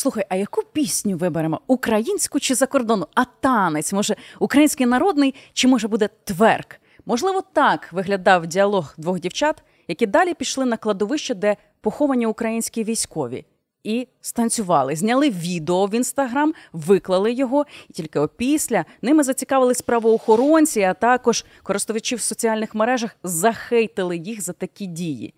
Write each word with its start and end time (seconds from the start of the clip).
Слухай, 0.00 0.24
а 0.28 0.36
яку 0.36 0.62
пісню 0.72 1.16
виберемо? 1.16 1.60
Українську 1.66 2.40
чи 2.40 2.54
закордонну? 2.54 3.06
А 3.14 3.24
танець, 3.24 3.92
може, 3.92 4.16
український 4.38 4.86
народний, 4.86 5.34
чи 5.52 5.68
може 5.68 5.88
буде 5.88 6.08
тверк? 6.24 6.80
Можливо, 7.06 7.42
так 7.52 7.92
виглядав 7.92 8.46
діалог 8.46 8.94
двох 8.98 9.20
дівчат, 9.20 9.62
які 9.88 10.06
далі 10.06 10.34
пішли 10.34 10.64
на 10.64 10.76
кладовище, 10.76 11.34
де 11.34 11.56
поховані 11.80 12.26
українські 12.26 12.84
військові, 12.84 13.44
і 13.84 14.08
станцювали. 14.20 14.96
Зняли 14.96 15.30
відео 15.30 15.86
в 15.86 15.94
інстаграм, 15.94 16.54
виклали 16.72 17.32
його, 17.32 17.66
і 17.88 17.92
тільки 17.92 18.20
опісля 18.20 18.84
ними 19.02 19.22
зацікавились 19.22 19.82
правоохоронці, 19.82 20.82
а 20.82 20.94
також 20.94 21.44
користувачі 21.62 22.16
в 22.16 22.20
соціальних 22.20 22.74
мережах 22.74 23.16
захейтили 23.22 24.16
їх 24.16 24.42
за 24.42 24.52
такі 24.52 24.86
дії. 24.86 25.34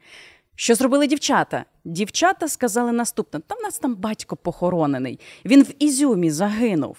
Що 0.57 0.75
зробили 0.75 1.07
дівчата? 1.07 1.65
Дівчата 1.85 2.49
сказали 2.49 2.93
наступне: 2.93 3.41
та 3.47 3.55
в 3.55 3.63
нас 3.63 3.79
там 3.79 3.95
батько 3.95 4.37
похоронений. 4.37 5.21
Він 5.45 5.63
в 5.63 5.71
Ізюмі 5.79 6.31
загинув. 6.31 6.97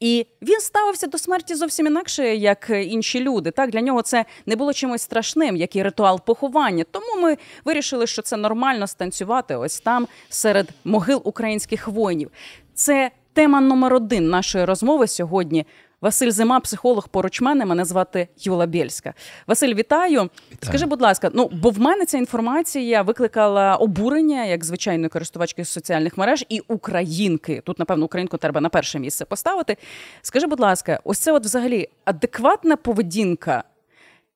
І 0.00 0.26
він 0.42 0.60
ставився 0.60 1.06
до 1.06 1.18
смерті 1.18 1.54
зовсім 1.54 1.86
інакше, 1.86 2.36
як 2.36 2.70
інші 2.70 3.20
люди. 3.20 3.50
Так 3.50 3.70
для 3.70 3.80
нього 3.80 4.02
це 4.02 4.24
не 4.46 4.56
було 4.56 4.72
чимось 4.72 5.02
страшним, 5.02 5.56
як 5.56 5.76
і 5.76 5.82
ритуал 5.82 6.20
поховання. 6.20 6.84
Тому 6.90 7.22
ми 7.22 7.36
вирішили, 7.64 8.06
що 8.06 8.22
це 8.22 8.36
нормально 8.36 8.86
станцювати 8.86 9.56
ось 9.56 9.80
там 9.80 10.08
серед 10.28 10.68
могил 10.84 11.22
українських 11.24 11.88
воїнів. 11.88 12.30
Це 12.74 13.10
тема 13.32 13.60
номер 13.60 13.94
один 13.94 14.28
нашої 14.28 14.64
розмови 14.64 15.06
сьогодні. 15.06 15.66
Василь 16.02 16.30
Зима, 16.30 16.60
психолог 16.60 17.08
поруч 17.08 17.40
мене. 17.40 17.66
Мене 17.66 17.84
звати 17.84 18.28
Юла 18.38 18.66
Бєльська. 18.66 19.14
Василь, 19.46 19.74
вітаю. 19.74 20.10
вітаю. 20.12 20.30
Скажи, 20.62 20.86
будь 20.86 21.02
ласка, 21.02 21.30
ну 21.34 21.50
бо 21.52 21.70
в 21.70 21.78
мене 21.78 22.06
ця 22.06 22.18
інформація 22.18 23.02
викликала 23.02 23.76
обурення 23.76 24.44
як 24.44 24.64
звичайної 24.64 25.08
користувачки 25.08 25.64
соціальних 25.64 26.18
мереж 26.18 26.44
і 26.48 26.60
українки. 26.68 27.62
Тут, 27.64 27.78
напевно, 27.78 28.04
українку 28.04 28.36
треба 28.36 28.60
на 28.60 28.68
перше 28.68 28.98
місце 28.98 29.24
поставити. 29.24 29.76
Скажи, 30.22 30.46
будь 30.46 30.60
ласка, 30.60 31.00
ось 31.04 31.18
це 31.18 31.32
от 31.32 31.44
взагалі 31.44 31.88
адекватна 32.04 32.76
поведінка. 32.76 33.64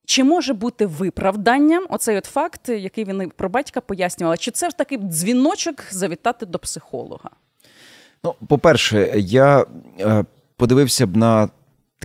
Чи 0.05 0.25
може 0.25 0.55
бути 0.55 0.87
виправданням 0.87 1.87
оцей 1.89 2.19
от 2.19 2.25
факт, 2.25 2.69
який 2.69 3.05
він 3.05 3.33
про 3.37 3.49
батька 3.49 3.81
пояснювала? 3.81 4.37
Чи 4.37 4.51
це 4.51 4.71
ж 4.71 4.77
такий 4.77 4.99
дзвіночок 4.99 5.85
завітати 5.91 6.47
до 6.47 6.59
психолога? 6.59 7.31
Ну, 8.25 8.35
по-перше, 8.49 9.13
я 9.17 9.67
е, 10.01 10.25
подивився 10.57 11.07
б 11.07 11.17
на 11.17 11.49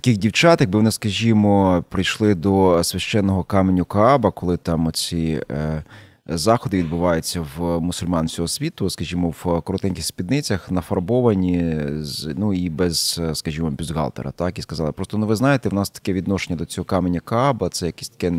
таких 0.02 0.18
дівчат, 0.18 0.60
якби 0.60 0.78
вони, 0.78 0.90
скажімо, 0.90 1.84
прийшли 1.88 2.34
до 2.34 2.84
священного 2.84 3.44
каменю 3.44 3.84
Кааба, 3.84 4.30
коли 4.30 4.56
там 4.56 4.86
оці 4.86 5.42
е, 5.50 5.84
заходи 6.26 6.78
відбуваються 6.78 7.46
в 7.56 7.80
мусульман 7.80 8.26
всього 8.26 8.48
світу, 8.48 8.90
скажімо, 8.90 9.34
в 9.44 9.60
коротеньких 9.60 10.04
спідницях, 10.04 10.70
нафарбовані, 10.70 11.76
ну 12.36 12.54
і 12.54 12.70
без, 12.70 13.20
скажімо, 13.34 13.70
бюстгальтера, 13.70 14.30
так 14.30 14.58
і 14.58 14.62
сказали. 14.62 14.92
Просто 14.92 15.18
ну 15.18 15.26
ви 15.26 15.36
знаєте, 15.36 15.68
в 15.68 15.74
нас 15.74 15.90
таке 15.90 16.12
відношення 16.12 16.56
до 16.56 16.64
цього 16.64 16.84
каменя 16.84 17.20
Кааба, 17.20 17.68
це 17.68 17.86
якесь 17.86 18.08
таке 18.08 18.32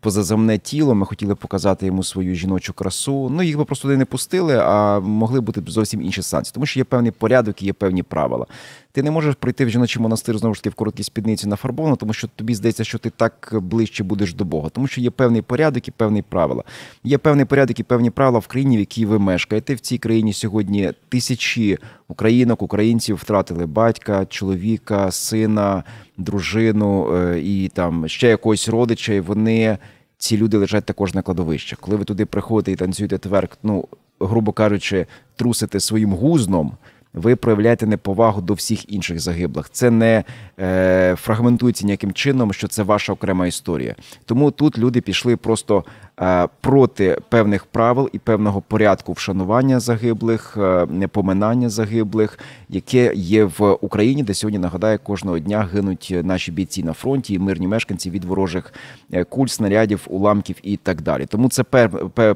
позаземне 0.00 0.58
тіло. 0.58 0.94
Ми 0.94 1.06
хотіли 1.06 1.34
показати 1.34 1.86
йому 1.86 2.02
свою 2.04 2.34
жіночу 2.34 2.72
красу. 2.72 3.28
Ну 3.30 3.42
їх 3.42 3.58
би 3.58 3.64
просто 3.64 3.82
туди 3.82 3.96
не 3.96 4.04
пустили, 4.04 4.58
а 4.64 5.00
могли 5.00 5.40
бути 5.40 5.62
зовсім 5.66 6.02
інші 6.02 6.22
санкції. 6.22 6.54
Тому 6.54 6.66
що 6.66 6.80
є 6.80 6.84
певний 6.84 7.10
порядок 7.10 7.62
і 7.62 7.66
є 7.66 7.72
певні 7.72 8.02
правила. 8.02 8.46
Ти 8.96 9.02
не 9.02 9.10
можеш 9.10 9.34
прийти 9.34 9.64
в 9.64 9.70
жіночий 9.70 10.02
монастир 10.02 10.38
знову 10.38 10.54
ж 10.54 10.62
таки 10.62 10.70
в 10.70 10.74
короткій 10.74 11.02
спідниці 11.02 11.48
нафарбовано, 11.48 11.96
тому 11.96 12.12
що 12.12 12.28
тобі 12.28 12.54
здається, 12.54 12.84
що 12.84 12.98
ти 12.98 13.10
так 13.10 13.54
ближче 13.60 14.04
будеш 14.04 14.34
до 14.34 14.44
Бога, 14.44 14.68
тому 14.68 14.86
що 14.86 15.00
є 15.00 15.10
певний 15.10 15.42
порядок 15.42 15.88
і 15.88 15.90
певні 15.90 16.22
правила. 16.22 16.64
Є 17.04 17.18
певний 17.18 17.44
порядок 17.44 17.80
і 17.80 17.82
певні 17.82 18.10
правила 18.10 18.38
в 18.38 18.46
країні, 18.46 18.76
в 18.76 18.80
якій 18.80 19.06
ви 19.06 19.18
мешкаєте. 19.18 19.74
В 19.74 19.80
цій 19.80 19.98
країні 19.98 20.32
сьогодні 20.32 20.92
тисячі 21.08 21.78
українок, 22.08 22.62
українців 22.62 23.16
втратили 23.16 23.66
батька, 23.66 24.26
чоловіка, 24.26 25.10
сина, 25.10 25.84
дружину 26.16 27.14
е, 27.16 27.40
і 27.40 27.68
там 27.68 28.08
ще 28.08 28.28
якогось 28.28 28.68
родича. 28.68 29.12
і 29.12 29.20
Вони 29.20 29.78
ці 30.18 30.36
люди 30.36 30.56
лежать 30.56 30.84
також 30.84 31.14
на 31.14 31.22
кладовищах. 31.22 31.78
Коли 31.78 31.96
ви 31.96 32.04
туди 32.04 32.26
приходите 32.26 32.72
і 32.72 32.76
танцюєте 32.76 33.18
тверк, 33.18 33.58
ну 33.62 33.88
грубо 34.20 34.52
кажучи, 34.52 35.06
трусите 35.36 35.80
своїм 35.80 36.12
гузном 36.12 36.72
ви 37.16 37.36
проявляєте 37.36 37.86
неповагу 37.86 38.40
до 38.40 38.54
всіх 38.54 38.92
інших 38.92 39.20
загиблих. 39.20 39.70
Це 39.72 39.90
не 39.90 40.24
е, 40.60 41.16
фрагментується 41.18 41.84
ніяким 41.84 42.12
чином, 42.12 42.52
що 42.52 42.68
це 42.68 42.82
ваша 42.82 43.12
окрема 43.12 43.46
історія. 43.46 43.94
Тому 44.24 44.50
тут 44.50 44.78
люди 44.78 45.00
пішли 45.00 45.36
просто 45.36 45.84
проти 46.60 47.18
певних 47.28 47.66
правил 47.66 48.10
і 48.12 48.18
певного 48.18 48.60
порядку 48.60 49.12
вшанування 49.12 49.80
загиблих, 49.80 50.56
е, 50.56 50.86
непоминання 50.90 51.68
загиблих, 51.68 52.38
яке 52.68 53.12
є 53.14 53.44
в 53.44 53.72
Україні, 53.80 54.22
де 54.22 54.34
сьогодні 54.34 54.58
нагадаю, 54.58 54.98
кожного 55.02 55.38
дня 55.38 55.68
гинуть 55.72 56.14
наші 56.22 56.52
бійці 56.52 56.82
на 56.82 56.92
фронті 56.92 57.34
і 57.34 57.38
мирні 57.38 57.68
мешканці 57.68 58.10
від 58.10 58.24
ворожих 58.24 58.74
е, 59.12 59.24
куль, 59.24 59.46
снарядів, 59.46 60.06
уламків 60.06 60.56
і 60.62 60.76
так 60.76 61.02
далі. 61.02 61.26
Тому 61.26 61.48
це 61.48 61.64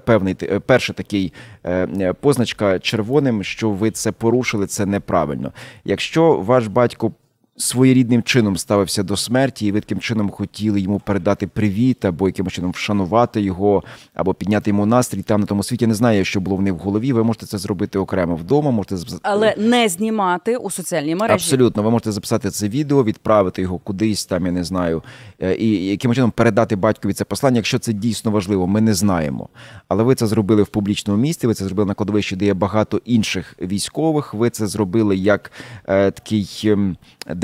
певний 0.05 0.35
перший 0.67 0.95
такий 0.95 1.33
е, 1.67 2.13
позначка 2.21 2.79
червоним, 2.79 3.45
що 3.45 3.71
ви 3.71 3.91
це 3.91 4.13
порушили 4.13 4.67
це 4.67 4.87
неправильно. 4.87 5.53
Якщо 5.85 6.37
ваш 6.37 6.67
батько 6.67 7.13
своєрідним 7.61 8.23
чином 8.23 8.57
ставився 8.57 9.03
до 9.03 9.17
смерті, 9.17 9.67
і 9.67 9.73
ви 9.73 9.81
таким 9.81 9.99
чином 9.99 10.31
хотіли 10.31 10.81
йому 10.81 10.99
передати 10.99 11.47
привіт, 11.47 12.05
або 12.05 12.29
якимось 12.29 12.53
чином 12.53 12.71
вшанувати 12.71 13.41
його, 13.41 13.83
або 14.15 14.35
підняти 14.35 14.71
йому 14.71 14.87
настрій. 14.87 15.23
Там 15.23 15.41
на 15.41 15.47
тому 15.47 15.63
світі 15.63 15.87
не 15.87 15.95
знаю, 15.95 16.25
що 16.25 16.41
було 16.41 16.57
в 16.57 16.63
них 16.63 16.75
в 16.75 16.77
голові. 16.77 17.13
Ви 17.13 17.25
можете 17.25 17.47
це 17.47 17.59
зробити 17.59 17.99
окремо 17.99 18.37
вдома. 18.37 18.71
Можете 18.71 18.97
але 19.23 19.55
не 19.59 19.89
знімати 19.89 20.57
у 20.57 20.71
соціальній 20.71 21.15
мережі. 21.15 21.35
Абсолютно, 21.35 21.83
ви 21.83 21.91
можете 21.91 22.13
записати 22.13 22.51
це 22.51 22.69
відео, 22.69 23.05
відправити 23.05 23.63
його 23.63 23.79
кудись, 23.79 24.27
там 24.27 24.47
я 24.47 24.53
не 24.53 24.65
знаю, 24.65 25.03
е, 25.43 25.55
і 25.55 25.87
яким 25.87 26.15
чином 26.15 26.31
передати 26.31 26.77
батькові 26.77 27.13
це 27.13 27.25
послання. 27.25 27.57
Якщо 27.57 27.79
це 27.79 27.93
дійсно 27.93 28.31
важливо, 28.31 28.67
ми 28.67 28.81
не 28.81 28.95
знаємо. 28.95 29.49
Але 29.89 30.03
ви 30.03 30.15
це 30.15 30.27
зробили 30.27 30.63
в 30.63 30.69
публічному 30.69 31.23
місці. 31.23 31.47
Ви 31.47 31.55
це 31.55 31.65
зробили 31.65 31.87
на 31.87 31.95
кладовищі, 31.95 32.37
де 32.37 32.45
є 32.45 32.55
багато 32.55 33.01
інших 33.05 33.57
військових. 33.63 34.35
Ви 34.35 34.51
це 34.51 34.67
зробили 34.67 35.17
як 35.17 35.53
е, 35.89 36.11
такий. 36.11 36.61
Ем, 36.65 36.97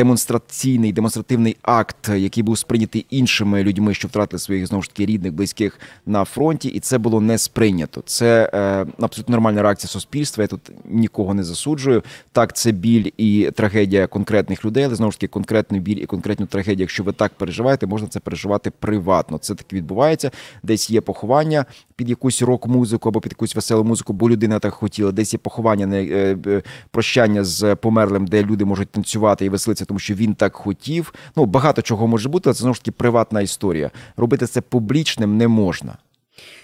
демонстраційний 0.07 0.93
демонстративний 0.93 1.57
акт, 1.63 2.09
який 2.09 2.43
був 2.43 2.59
сприйнятий 2.59 3.07
іншими 3.11 3.63
людьми, 3.63 3.95
що 3.95 4.09
втратили 4.09 4.39
своїх 4.39 4.67
знову 4.67 4.83
ж 4.83 4.89
таки 4.89 5.07
рідних, 5.07 5.33
близьких 5.33 5.81
на 6.07 6.25
фронті, 6.25 6.69
і 6.69 6.81
це 6.81 6.99
було 6.99 7.21
не 7.21 7.39
сприйнято. 7.39 8.03
Це 8.07 8.51
е, 8.55 8.87
абсолютно 9.01 9.33
нормальна 9.33 9.63
реакція 9.63 9.89
суспільства. 9.89 10.43
Я 10.45 10.49
тут 10.49 10.61
нікого 10.85 11.35
не 11.35 11.45
засуджую. 11.45 12.03
Так, 12.33 12.57
це 12.57 12.73
біль 12.73 13.11
і 13.17 13.51
трагедія 13.55 14.07
конкретних 14.07 14.65
людей, 14.65 14.85
але 14.85 14.95
знову 14.95 15.13
ж 15.13 15.19
таки 15.19 15.29
конкретний 15.29 15.81
біль 15.81 15.97
і 15.97 16.07
конкретну 16.07 16.47
трагедію. 16.47 16.81
Якщо 16.81 17.03
ви 17.03 17.13
так 17.13 17.33
переживаєте, 17.33 17.87
можна 17.87 18.09
це 18.09 18.21
переживати 18.21 18.71
приватно. 18.71 19.39
Це 19.39 19.55
так 19.55 19.73
відбувається. 19.73 20.31
Десь 20.63 20.91
є 20.91 21.01
поховання 21.01 21.65
під 21.97 22.09
якусь 22.09 22.43
рок-музику 22.43 23.09
або 23.09 23.21
під 23.21 23.33
якусь 23.33 23.55
веселу 23.55 23.85
музику, 23.85 24.13
бо 24.13 24.31
людина 24.31 24.59
так 24.59 24.75
хотіла. 24.75 25.13
Десь 25.13 25.33
є 25.33 25.39
поховання, 25.39 25.87
не 25.87 26.03
е, 26.05 26.63
прощання 26.91 27.45
з 27.45 27.75
померлим, 27.75 28.27
де 28.27 28.43
люди 28.43 28.65
можуть 28.65 28.91
танцювати 28.91 29.45
і 29.45 29.49
веселитися, 29.49 29.85
тому 29.85 30.01
що 30.01 30.15
він 30.15 30.35
так 30.35 30.57
хотів. 30.57 31.15
Ну 31.37 31.45
багато 31.45 31.83
чого 31.83 32.07
може 32.07 32.29
бути, 32.29 32.49
але 32.49 32.55
це 32.55 32.61
знову 32.61 32.75
ж 32.75 32.81
таки 32.81 32.93
приватна 32.93 33.41
історія. 33.41 33.91
Робити 34.17 34.47
це 34.47 34.61
публічним 34.61 35.37
не 35.37 35.49
можна. 35.49 35.99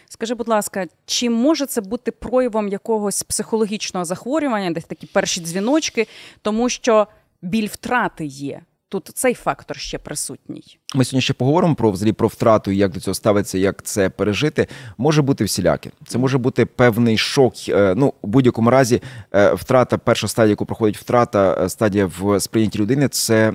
Скажи, 0.08 0.34
будь 0.34 0.48
ласка, 0.48 0.86
чи 1.06 1.30
може 1.30 1.66
це 1.66 1.80
бути 1.80 2.10
проявом 2.10 2.68
якогось 2.68 3.22
психологічного 3.22 4.04
захворювання, 4.04 4.70
десь 4.70 4.84
такі 4.84 5.06
перші 5.06 5.40
дзвіночки, 5.40 6.06
тому 6.42 6.68
що 6.68 7.06
біль 7.42 7.68
втрати 7.68 8.24
є? 8.26 8.60
Тут 8.92 9.10
цей 9.14 9.34
фактор 9.34 9.78
ще 9.78 9.98
присутній. 9.98 10.78
Ми 10.94 11.04
сьогодні 11.04 11.20
ще 11.20 11.32
поговоримо 11.32 11.74
про 11.74 11.90
взагалі 11.90 12.12
про 12.12 12.28
втрату, 12.28 12.70
як 12.70 12.92
до 12.92 13.00
цього 13.00 13.14
ставиться, 13.14 13.58
як 13.58 13.82
це 13.82 14.10
пережити. 14.10 14.66
Може 14.98 15.22
бути 15.22 15.44
всіляке. 15.44 15.90
Це 16.06 16.18
може 16.18 16.38
бути 16.38 16.66
певний 16.66 17.18
шок. 17.18 17.54
Е, 17.68 17.94
ну 17.96 18.14
у 18.22 18.26
будь-якому 18.26 18.70
разі, 18.70 19.02
е, 19.34 19.54
втрата, 19.54 19.98
перша 19.98 20.28
стадія, 20.28 20.50
яку 20.50 20.66
проходить 20.66 20.96
втрата, 20.96 21.64
е, 21.64 21.68
стадія 21.68 22.10
в 22.20 22.40
сприйнятті 22.40 22.78
людини 22.78 23.08
це 23.08 23.52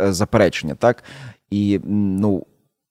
заперечення, 0.00 0.74
так 0.74 1.04
і 1.50 1.80
ну. 1.84 2.46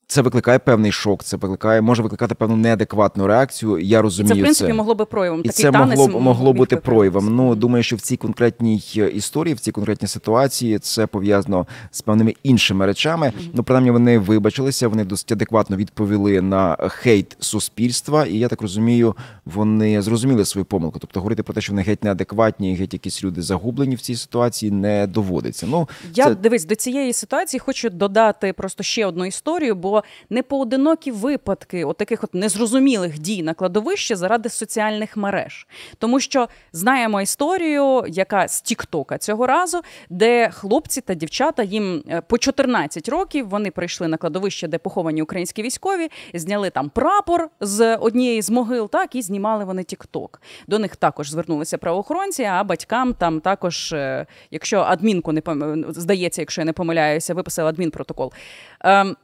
Це 0.09 0.21
викликає 0.21 0.59
певний 0.59 0.91
шок, 0.91 1.23
це 1.23 1.37
викликає, 1.37 1.81
може 1.81 2.03
викликати 2.03 2.35
певну 2.35 2.55
неадекватну 2.55 3.27
реакцію. 3.27 3.79
Я 3.79 4.01
розумію, 4.01 4.33
це 4.35 4.39
в 4.39 4.43
принципі 4.43 4.71
це. 4.71 4.73
могло 4.73 4.95
би 4.95 5.05
проявом. 5.05 5.39
І 5.39 5.43
Такий 5.43 5.63
це 5.63 5.71
могло 5.71 6.07
могло 6.07 6.53
бути 6.53 6.75
проявом. 6.75 7.35
Ну 7.35 7.55
думаю, 7.55 7.83
що 7.83 7.95
в 7.95 8.01
цій 8.01 8.17
конкретній 8.17 8.77
історії, 9.13 9.53
в 9.53 9.59
цій 9.59 9.71
конкретній 9.71 10.07
ситуації, 10.07 10.79
це 10.79 11.07
пов'язано 11.07 11.67
з 11.91 12.01
певними 12.01 12.33
іншими 12.43 12.85
речами. 12.85 13.27
Mm-hmm. 13.27 13.49
Ну 13.53 13.63
принаймні, 13.63 13.91
вони 13.91 14.19
вибачилися, 14.19 14.87
вони 14.87 15.03
досить 15.03 15.31
адекватно 15.31 15.77
відповіли 15.77 16.41
на 16.41 16.75
хейт 16.75 17.37
суспільства, 17.39 18.25
і 18.25 18.33
я 18.33 18.47
так 18.47 18.61
розумію, 18.61 19.15
вони 19.45 20.01
зрозуміли 20.01 20.45
свою 20.45 20.65
помилку. 20.65 20.99
Тобто 20.99 21.19
говорити 21.19 21.43
про 21.43 21.53
те, 21.53 21.61
що 21.61 21.73
вони 21.73 21.81
геть 21.81 22.03
неадекватні, 22.03 22.75
геть 22.75 22.93
якісь 22.93 23.23
люди 23.23 23.41
загублені 23.41 23.95
в 23.95 24.01
цій 24.01 24.15
ситуації, 24.15 24.71
не 24.71 25.07
доводиться. 25.07 25.67
Ну 25.69 25.89
я 26.15 26.25
це... 26.25 26.35
дивись 26.35 26.65
до 26.65 26.75
цієї 26.75 27.13
ситуації, 27.13 27.59
хочу 27.59 27.89
додати 27.89 28.53
просто 28.53 28.83
ще 28.83 29.05
одну 29.05 29.25
історію, 29.25 29.75
бо. 29.75 29.96
Про 30.01 30.03
непоодинокі 30.29 31.11
випадки 31.11 31.85
от 31.85 31.97
таких 31.97 32.23
от 32.23 32.33
незрозумілих 32.33 33.19
дій 33.19 33.43
на 33.43 33.53
кладовищі 33.53 34.15
заради 34.15 34.49
соціальних 34.49 35.17
мереж. 35.17 35.67
Тому 35.97 36.19
що 36.19 36.47
знаємо 36.71 37.21
історію, 37.21 38.03
яка 38.07 38.47
з 38.47 38.61
Тіктока 38.61 39.17
цього 39.17 39.47
разу, 39.47 39.81
де 40.09 40.49
хлопці 40.49 41.01
та 41.01 41.13
дівчата 41.13 41.63
їм 41.63 42.03
е, 42.09 42.21
по 42.21 42.37
14 42.37 43.09
років 43.09 43.49
вони 43.49 43.71
прийшли 43.71 44.07
на 44.07 44.17
кладовище, 44.17 44.67
де 44.67 44.77
поховані 44.77 45.21
українські 45.21 45.63
військові, 45.63 46.09
зняли 46.33 46.69
там 46.69 46.89
прапор 46.89 47.49
з 47.59 47.95
однієї 47.95 48.41
з 48.41 48.49
могил, 48.49 48.89
так 48.89 49.15
і 49.15 49.21
знімали 49.21 49.65
вони 49.65 49.83
Тікток. 49.83 50.41
До 50.67 50.79
них 50.79 50.95
також 50.95 51.31
звернулися 51.31 51.77
правоохоронці, 51.77 52.43
а 52.43 52.63
батькам 52.63 53.13
там 53.13 53.39
також, 53.39 53.93
е, 53.93 54.25
якщо 54.51 54.79
адмінку 54.79 55.31
не 55.31 55.41
здається, 55.89 56.41
якщо 56.41 56.61
я 56.61 56.65
не 56.65 56.73
помиляюся, 56.73 57.33
виписали 57.33 57.69
адмінпротокол. 57.69 58.33
Ем, 58.81 59.15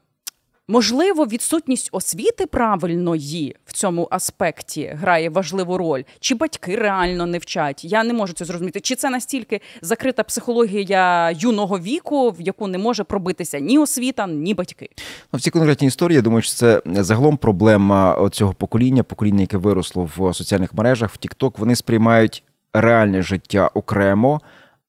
Можливо, 0.67 1.25
відсутність 1.25 1.89
освіти 1.91 2.45
правильної 2.45 3.55
в 3.65 3.73
цьому 3.73 4.07
аспекті 4.11 4.95
грає 4.99 5.29
важливу 5.29 5.77
роль, 5.77 6.03
чи 6.19 6.35
батьки 6.35 6.75
реально 6.75 7.25
не 7.25 7.37
вчать. 7.37 7.85
Я 7.85 8.03
не 8.03 8.13
можу 8.13 8.33
це 8.33 8.45
зрозуміти. 8.45 8.79
Чи 8.79 8.95
це 8.95 9.09
настільки 9.09 9.61
закрита 9.81 10.23
психологія 10.23 11.31
юного 11.31 11.79
віку, 11.79 12.31
в 12.31 12.41
яку 12.41 12.67
не 12.67 12.77
може 12.77 13.03
пробитися 13.03 13.59
ні 13.59 13.79
освіта, 13.79 14.27
ні 14.27 14.53
батьки? 14.53 14.89
Ну, 15.33 15.37
в 15.37 15.41
цій 15.41 15.51
конкретній 15.51 15.87
історії, 15.87 16.15
я 16.15 16.21
думаю, 16.21 16.41
що 16.41 16.53
це 16.53 16.81
загалом 16.85 17.37
проблема 17.37 18.29
цього 18.31 18.53
покоління, 18.53 19.03
покоління, 19.03 19.41
яке 19.41 19.57
виросло 19.57 20.09
в 20.17 20.33
соціальних 20.33 20.73
мережах, 20.73 21.11
в 21.11 21.17
TikTok, 21.17 21.53
вони 21.57 21.75
сприймають 21.75 22.43
реальне 22.73 23.21
життя 23.21 23.67
окремо. 23.73 24.41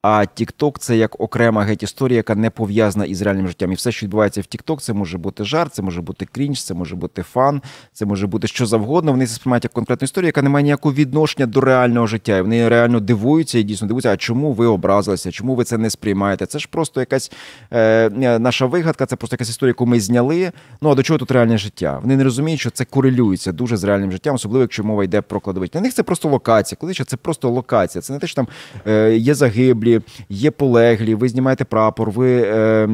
А 0.06 0.26
TikTok– 0.36 0.74
це 0.78 0.96
як 0.96 1.20
окрема 1.20 1.62
геть 1.62 1.82
історія, 1.82 2.16
яка 2.16 2.34
не 2.34 2.50
пов'язана 2.50 3.04
із 3.04 3.22
реальним 3.22 3.48
життям. 3.48 3.72
І 3.72 3.74
все, 3.74 3.92
що 3.92 4.06
відбувається 4.06 4.40
в 4.40 4.44
TikTok, 4.44 4.80
це 4.80 4.92
може 4.92 5.18
бути 5.18 5.44
жарт, 5.44 5.74
це 5.74 5.82
може 5.82 6.02
бути 6.02 6.26
крінж, 6.32 6.64
це 6.64 6.74
може 6.74 6.96
бути 6.96 7.22
фан, 7.22 7.62
це 7.92 8.06
може 8.06 8.26
бути 8.26 8.46
що 8.46 8.66
завгодно. 8.66 9.12
Вони 9.12 9.26
це 9.26 9.34
сприймають 9.34 9.64
як 9.64 9.72
конкретну 9.72 10.04
історію, 10.04 10.26
яка 10.26 10.42
не 10.42 10.48
має 10.48 10.62
ніякого 10.62 10.94
відношення 10.94 11.46
до 11.46 11.60
реального 11.60 12.06
життя. 12.06 12.36
І 12.36 12.42
вони 12.42 12.68
реально 12.68 13.00
дивуються 13.00 13.58
і 13.58 13.62
дійсно 13.62 13.88
дивуються, 13.88 14.12
а 14.12 14.16
чому 14.16 14.52
ви 14.52 14.66
образилися, 14.66 15.30
чому 15.30 15.54
ви 15.54 15.64
це 15.64 15.78
не 15.78 15.90
сприймаєте? 15.90 16.46
Це 16.46 16.58
ж 16.58 16.68
просто 16.70 17.00
якась 17.00 17.32
е, 17.72 18.10
наша 18.38 18.66
вигадка, 18.66 19.06
це 19.06 19.16
просто 19.16 19.34
якась 19.34 19.48
історія, 19.48 19.70
яку 19.70 19.86
ми 19.86 20.00
зняли. 20.00 20.52
Ну 20.80 20.90
а 20.90 20.94
до 20.94 21.02
чого 21.02 21.18
тут 21.18 21.30
реальне 21.30 21.58
життя? 21.58 21.98
Вони 22.02 22.16
не 22.16 22.24
розуміють, 22.24 22.60
що 22.60 22.70
це 22.70 22.84
корелюється 22.84 23.52
дуже 23.52 23.76
з 23.76 23.84
реальним 23.84 24.12
життям, 24.12 24.34
особливо 24.34 24.62
якщо 24.62 24.84
мова 24.84 25.04
йде 25.04 25.20
про 25.20 25.40
кладовище. 25.40 25.72
Для 25.72 25.80
них 25.80 25.94
це 25.94 26.02
просто 26.02 26.28
локація. 26.28 26.76
Коли 26.80 26.94
це 26.94 27.16
просто 27.16 27.50
локація. 27.50 28.02
Це 28.02 28.12
не 28.12 28.18
те, 28.18 28.26
що 28.26 28.36
там 28.36 28.48
е, 28.86 29.16
є 29.16 29.34
загиблі, 29.34 29.93
є 30.28 30.50
полеглі. 30.50 31.14
Ви 31.14 31.28
знімаєте 31.28 31.64
прапор, 31.64 32.10
ви 32.10 32.42
е, 32.42 32.88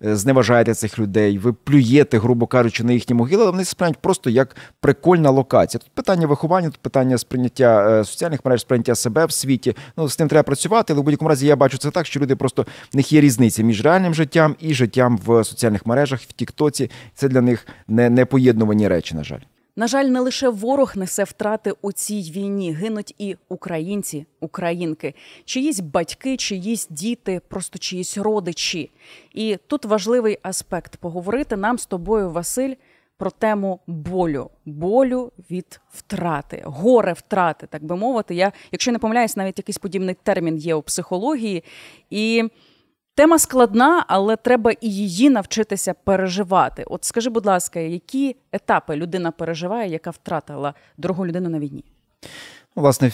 зневажаєте 0.00 0.74
цих 0.74 0.98
людей, 0.98 1.38
ви 1.38 1.52
плюєте, 1.52 2.18
грубо 2.18 2.46
кажучи, 2.46 2.84
на 2.84 2.92
їхні 2.92 3.14
могили, 3.14 3.42
але 3.42 3.50
вони 3.50 3.64
сприймають 3.64 3.98
просто 3.98 4.30
як 4.30 4.56
прикольна 4.80 5.30
локація. 5.30 5.78
Тут 5.78 5.90
питання 5.94 6.26
виховання, 6.26 6.70
тут 6.70 6.78
питання 6.78 7.18
сприйняття 7.18 8.00
е, 8.00 8.04
соціальних 8.04 8.44
мереж, 8.44 8.60
сприйняття 8.60 8.94
себе 8.94 9.26
в 9.26 9.32
світі. 9.32 9.76
Ну 9.96 10.08
з 10.08 10.16
тим 10.16 10.28
треба 10.28 10.42
працювати. 10.42 10.92
Але 10.92 11.02
в 11.02 11.04
будь-якому 11.04 11.28
разі 11.28 11.46
я 11.46 11.56
бачу 11.56 11.78
це 11.78 11.90
так, 11.90 12.06
що 12.06 12.20
люди 12.20 12.36
просто 12.36 12.66
в 12.92 12.96
них 12.96 13.12
є 13.12 13.20
різниця 13.20 13.62
між 13.62 13.84
реальним 13.84 14.14
життям 14.14 14.56
і 14.60 14.74
життям 14.74 15.18
в 15.26 15.44
соціальних 15.44 15.86
мережах, 15.86 16.20
в 16.20 16.32
Тіктоці. 16.32 16.90
Це 17.14 17.28
для 17.28 17.40
них 17.40 17.66
не 17.88 18.24
поєднувані 18.24 18.88
речі, 18.88 19.14
на 19.14 19.24
жаль. 19.24 19.40
На 19.78 19.86
жаль, 19.86 20.04
не 20.04 20.20
лише 20.20 20.48
ворог 20.48 20.96
несе 20.96 21.24
втрати 21.24 21.74
у 21.82 21.92
цій 21.92 22.20
війні, 22.20 22.72
гинуть 22.72 23.14
і 23.18 23.36
українці, 23.48 24.26
українки, 24.40 25.14
чиїсь 25.44 25.80
батьки, 25.80 26.36
чиїсь 26.36 26.86
діти, 26.90 27.40
просто 27.48 27.78
чиїсь 27.78 28.18
родичі. 28.18 28.90
І 29.34 29.58
тут 29.66 29.84
важливий 29.84 30.38
аспект 30.42 30.96
поговорити 30.96 31.56
нам 31.56 31.78
з 31.78 31.86
тобою, 31.86 32.30
Василь, 32.30 32.74
про 33.18 33.30
тему 33.30 33.80
болю, 33.86 34.50
болю 34.64 35.32
від 35.50 35.80
втрати, 35.92 36.62
горе 36.66 37.12
втрати, 37.12 37.66
так 37.66 37.84
би 37.84 37.96
мовити. 37.96 38.34
Я, 38.34 38.52
якщо 38.72 38.92
не 38.92 38.98
помиляюсь, 38.98 39.36
навіть 39.36 39.58
якийсь 39.58 39.78
подібний 39.78 40.16
термін 40.22 40.56
є 40.56 40.74
у 40.74 40.82
психології. 40.82 41.64
І 42.10 42.50
Тема 43.16 43.38
складна, 43.38 44.04
але 44.08 44.36
треба 44.36 44.72
і 44.80 44.90
її 44.90 45.30
навчитися 45.30 45.94
переживати. 46.04 46.84
От 46.86 47.04
скажи, 47.04 47.30
будь 47.30 47.46
ласка, 47.46 47.80
які 47.80 48.36
етапи 48.52 48.96
людина 48.96 49.30
переживає, 49.30 49.90
яка 49.90 50.10
втратила 50.10 50.74
дорогу 50.98 51.26
людину 51.26 51.48
на 51.48 51.58
війні? 51.58 51.84
Ну, 52.76 52.82
Власне, 52.82 53.12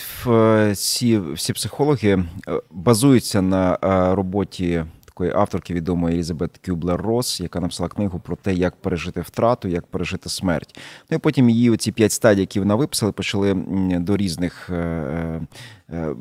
всі, 0.72 1.18
всі 1.18 1.52
психологи 1.52 2.08
е, 2.08 2.24
базуються 2.70 3.42
на 3.42 3.78
е, 3.84 4.14
роботі 4.14 4.84
такої 5.04 5.32
авторки 5.32 5.74
відомої 5.74 6.14
Елізабет 6.14 6.60
Кюблер 6.66 7.02
Рос, 7.02 7.40
яка 7.40 7.60
написала 7.60 7.88
книгу 7.88 8.18
про 8.18 8.36
те, 8.36 8.54
як 8.54 8.76
пережити 8.76 9.20
втрату, 9.20 9.68
як 9.68 9.86
пережити 9.86 10.28
смерть. 10.28 10.80
Ну 11.10 11.16
і 11.16 11.18
потім 11.18 11.50
її 11.50 11.70
оці 11.70 11.92
п'ять 11.92 12.12
стадій, 12.12 12.40
які 12.40 12.60
вона 12.60 12.74
виписала, 12.74 13.12
почали 13.12 13.54
до 14.00 14.16
різних 14.16 14.70
е, 14.70 15.40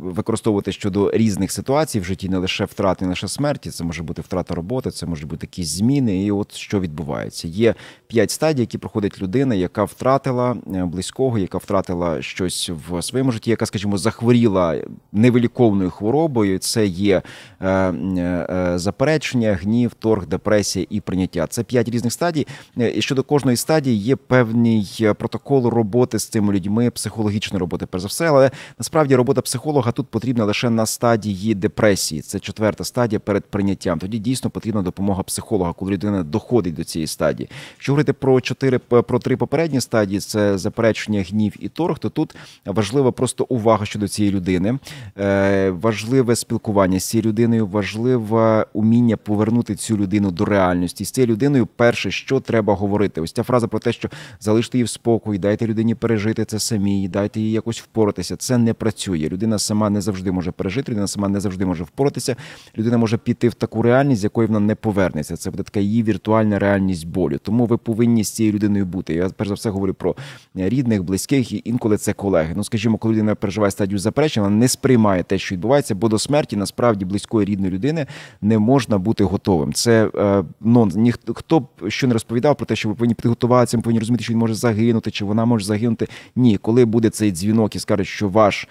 використовувати 0.02 0.72
щодо 0.72 1.12
різних 1.12 1.52
ситуацій 1.52 2.00
в 2.00 2.04
житті, 2.04 2.30
не 2.30 2.38
лише 2.38 2.66
втрати, 2.66 3.06
не 3.06 3.10
лише 3.10 3.28
смерті. 3.28 3.70
Це 3.70 3.84
може 3.84 4.04
бути 4.04 4.22
втрата 4.22 4.56
роботи, 4.56 4.92
це 4.92 5.06
може 5.06 5.26
бути 5.26 5.44
якісь 5.44 5.68
зміни. 5.68 6.24
І 6.24 6.32
от 6.32 6.56
що 6.56 6.80
відбувається. 6.80 7.48
Є 7.48 7.76
п'ять 8.08 8.32
стадій, 8.32 8.62
які 8.62 8.78
проходить 8.78 9.22
людина, 9.22 9.56
яка 9.56 9.84
втратила 9.84 10.58
близького, 10.66 11.38
яка 11.38 11.58
втратила 11.58 12.22
щось 12.22 12.72
в 12.90 13.02
своєму 13.02 13.32
житті, 13.32 13.50
яка, 13.50 13.66
скажімо, 13.66 13.98
захворіла 13.98 14.76
невиліковною 15.12 15.90
хворобою. 15.90 16.60
Це 16.60 16.86
є 16.86 17.22
е, 17.62 17.68
е, 17.70 18.74
заперечення, 18.76 19.60
гнів, 19.62 19.94
торг, 19.94 20.26
депресія 20.26 20.86
і 20.90 21.02
прийняття. 21.02 21.48
Це 21.48 21.64
п'ять 21.64 21.90
різних 21.90 22.14
стадій. 22.14 22.48
І 22.78 23.02
щодо 23.02 23.24
кожної 23.24 23.58
стадії 23.58 23.98
є 23.98 24.16
певний 24.16 25.08
протокол 25.18 25.68
роботи 25.68 26.20
з 26.20 26.28
цими 26.28 26.54
людьми, 26.54 26.90
психологічної 26.90 27.60
роботи, 27.60 27.86
перш 27.86 28.02
за 28.02 28.08
все, 28.08 28.28
але 28.28 28.52
насправді 28.80 29.16
робота 29.16 29.42
психології 29.42 29.61
психолога 29.62 29.92
тут 29.92 30.08
потрібна 30.08 30.46
лише 30.46 30.70
на 30.70 30.86
стадії 30.86 31.56
депресії. 31.56 32.22
Це 32.22 32.40
четверта 32.40 32.84
стадія 32.84 33.20
перед 33.20 33.46
прийняттям. 33.46 34.00
Тоді 34.00 34.18
дійсно 34.20 34.50
потрібна 34.50 34.82
допомога 34.82 35.24
психолога, 35.24 35.74
коли 35.74 35.92
людина 35.92 36.24
доходить 36.24 36.74
до 36.74 36.84
цієї 36.84 37.08
стадії. 37.08 37.50
Якщо 37.74 37.92
говорити 37.92 38.14
про 38.14 38.42
чотири 38.42 38.80
про 38.80 39.20
три 39.20 39.38
попередні 39.38 39.82
стадії, 39.82 40.20
це 40.20 40.58
заперечення, 40.58 41.26
гнів 41.30 41.54
і 41.60 41.70
торг. 41.70 42.00
То 42.00 42.10
тут 42.10 42.36
важлива 42.66 43.12
просто 43.12 43.46
увага 43.50 43.86
щодо 43.86 44.08
цієї 44.08 44.36
людини, 44.36 44.80
е, 45.18 45.70
важливе 45.70 46.36
спілкування 46.36 47.00
з 47.00 47.04
цією 47.04 47.30
людиною, 47.30 47.68
важливе 47.68 48.66
уміння 48.74 49.18
повернути 49.18 49.76
цю 49.76 49.98
людину 49.98 50.32
до 50.32 50.46
реальності. 50.46 51.06
З 51.06 51.12
цією 51.12 51.32
людиною 51.34 51.68
перше, 51.76 52.12
що 52.12 52.40
треба 52.40 52.74
говорити. 52.74 53.22
Ось 53.22 53.32
ця 53.32 53.44
фраза 53.44 53.68
про 53.68 53.80
те, 53.80 53.94
що 53.94 54.10
залиште 54.40 54.78
її 54.78 54.84
в 54.84 54.90
спокій, 54.90 55.38
дайте 55.38 55.68
людині 55.68 55.96
пережити 55.96 56.46
це 56.46 56.60
самі, 56.60 57.08
дайте 57.08 57.40
їй 57.40 57.52
якось 57.52 57.82
впоратися. 57.82 58.36
Це 58.36 58.58
не 58.58 58.74
працює. 58.74 59.30
Людина 59.30 59.51
сама 59.60 59.90
не 59.90 60.02
завжди 60.02 60.32
може 60.32 60.52
пережити, 60.52 60.92
людина 60.92 61.08
сама 61.08 61.28
не 61.30 61.40
завжди 61.40 61.66
може 61.66 61.84
впоратися. 61.84 62.36
Людина 62.78 62.98
може 62.98 63.18
піти 63.18 63.50
в 63.50 63.54
таку 63.54 63.82
реальність, 63.82 64.22
з 64.22 64.24
якої 64.24 64.48
вона 64.48 64.60
не 64.60 64.76
повернеться. 64.76 65.38
Це 65.38 65.52
буде 65.52 65.64
така 65.64 65.80
її 65.80 66.04
віртуальна 66.04 66.60
реальність 66.60 67.08
болю. 67.08 67.38
Тому 67.44 67.66
ви 67.66 67.78
повинні 67.78 68.24
з 68.24 68.30
цією 68.30 68.54
людиною 68.54 68.86
бути. 68.86 69.14
Я 69.14 69.30
перш 69.30 69.48
за 69.48 69.54
все 69.54 69.70
говорю 69.70 69.94
про 69.94 70.16
рідних, 70.56 71.04
близьких 71.04 71.52
і 71.52 71.62
інколи 71.66 71.98
це 71.98 72.14
колеги. 72.14 72.54
Ну, 72.56 72.64
скажімо, 72.64 72.98
коли 72.98 73.14
людина 73.14 73.36
переживає 73.36 73.72
стадію 73.72 74.00
заперечення, 74.00 74.44
вона 74.44 74.56
не 74.56 74.68
сприймає 74.68 75.24
те, 75.24 75.38
що 75.38 75.56
відбувається, 75.56 75.96
бо 75.96 76.08
до 76.08 76.20
смерті 76.20 76.56
насправді 76.56 77.06
близької 77.06 77.46
рідної 77.46 77.72
людини 77.72 78.06
не 78.42 78.60
можна 78.60 78.98
бути 78.98 79.24
готовим. 79.24 79.74
Це 79.74 80.10
е, 80.16 80.44
нон 80.62 80.92
ніхто 80.96 81.60
б 81.60 81.68
що 81.88 82.08
не 82.08 82.14
розповідав 82.14 82.56
про 82.56 82.66
те, 82.66 82.76
що 82.76 82.90
ви 82.90 82.96
повинні 82.96 83.14
підготуватися, 83.14 83.78
ви 83.78 83.84
повинні 83.84 84.00
розуміти, 84.00 84.24
що 84.24 84.34
він 84.34 84.40
може 84.40 84.54
загинути, 84.54 85.12
чи 85.12 85.26
вона 85.26 85.46
може 85.46 85.66
загинути. 85.66 86.08
Ні, 86.36 86.58
коли 86.58 86.86
буде 86.86 87.10
цей 87.10 87.32
дзвінок 87.32 87.76
і 87.76 87.80
скаже, 87.80 88.06
що 88.06 88.30
ваш 88.30 88.68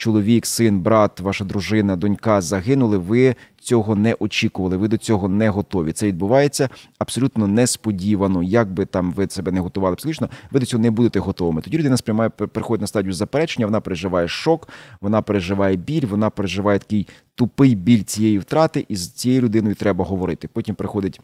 чоловік, 0.00 0.46
син, 0.46 0.80
брат, 0.80 1.20
ваша 1.20 1.44
дружина, 1.44 1.96
донька 1.96 2.40
загинули, 2.40 2.98
ви 2.98 3.34
цього 3.60 3.96
не 3.96 4.16
очікували, 4.18 4.76
ви 4.76 4.88
до 4.88 4.96
цього 4.96 5.28
не 5.28 5.48
готові. 5.48 5.92
Це 5.92 6.06
відбувається 6.06 6.68
абсолютно 6.98 7.46
несподівано. 7.46 8.42
Як 8.42 8.72
би 8.72 8.86
там 8.86 9.12
ви 9.12 9.28
себе 9.28 9.52
не 9.52 9.60
готували 9.60 9.96
психічно, 9.96 10.28
ви 10.50 10.60
до 10.60 10.66
цього 10.66 10.82
не 10.82 10.90
будете 10.90 11.18
готовими. 11.18 11.62
Тоді 11.62 11.78
людина 11.78 11.96
сприймає, 11.96 12.30
приходить 12.30 12.80
на 12.80 12.86
стадію 12.86 13.12
заперечення, 13.12 13.66
вона 13.66 13.80
переживає 13.80 14.28
шок, 14.28 14.68
вона 15.00 15.22
переживає 15.22 15.76
біль, 15.76 16.06
вона 16.06 16.30
переживає 16.30 16.78
такий 16.78 17.08
тупий 17.34 17.74
біль 17.74 18.02
цієї 18.02 18.38
втрати, 18.38 18.86
і 18.88 18.96
з 18.96 19.12
цією 19.12 19.42
людиною 19.42 19.74
треба 19.74 20.04
говорити. 20.04 20.48
Потім 20.52 20.74
приходить. 20.74 21.20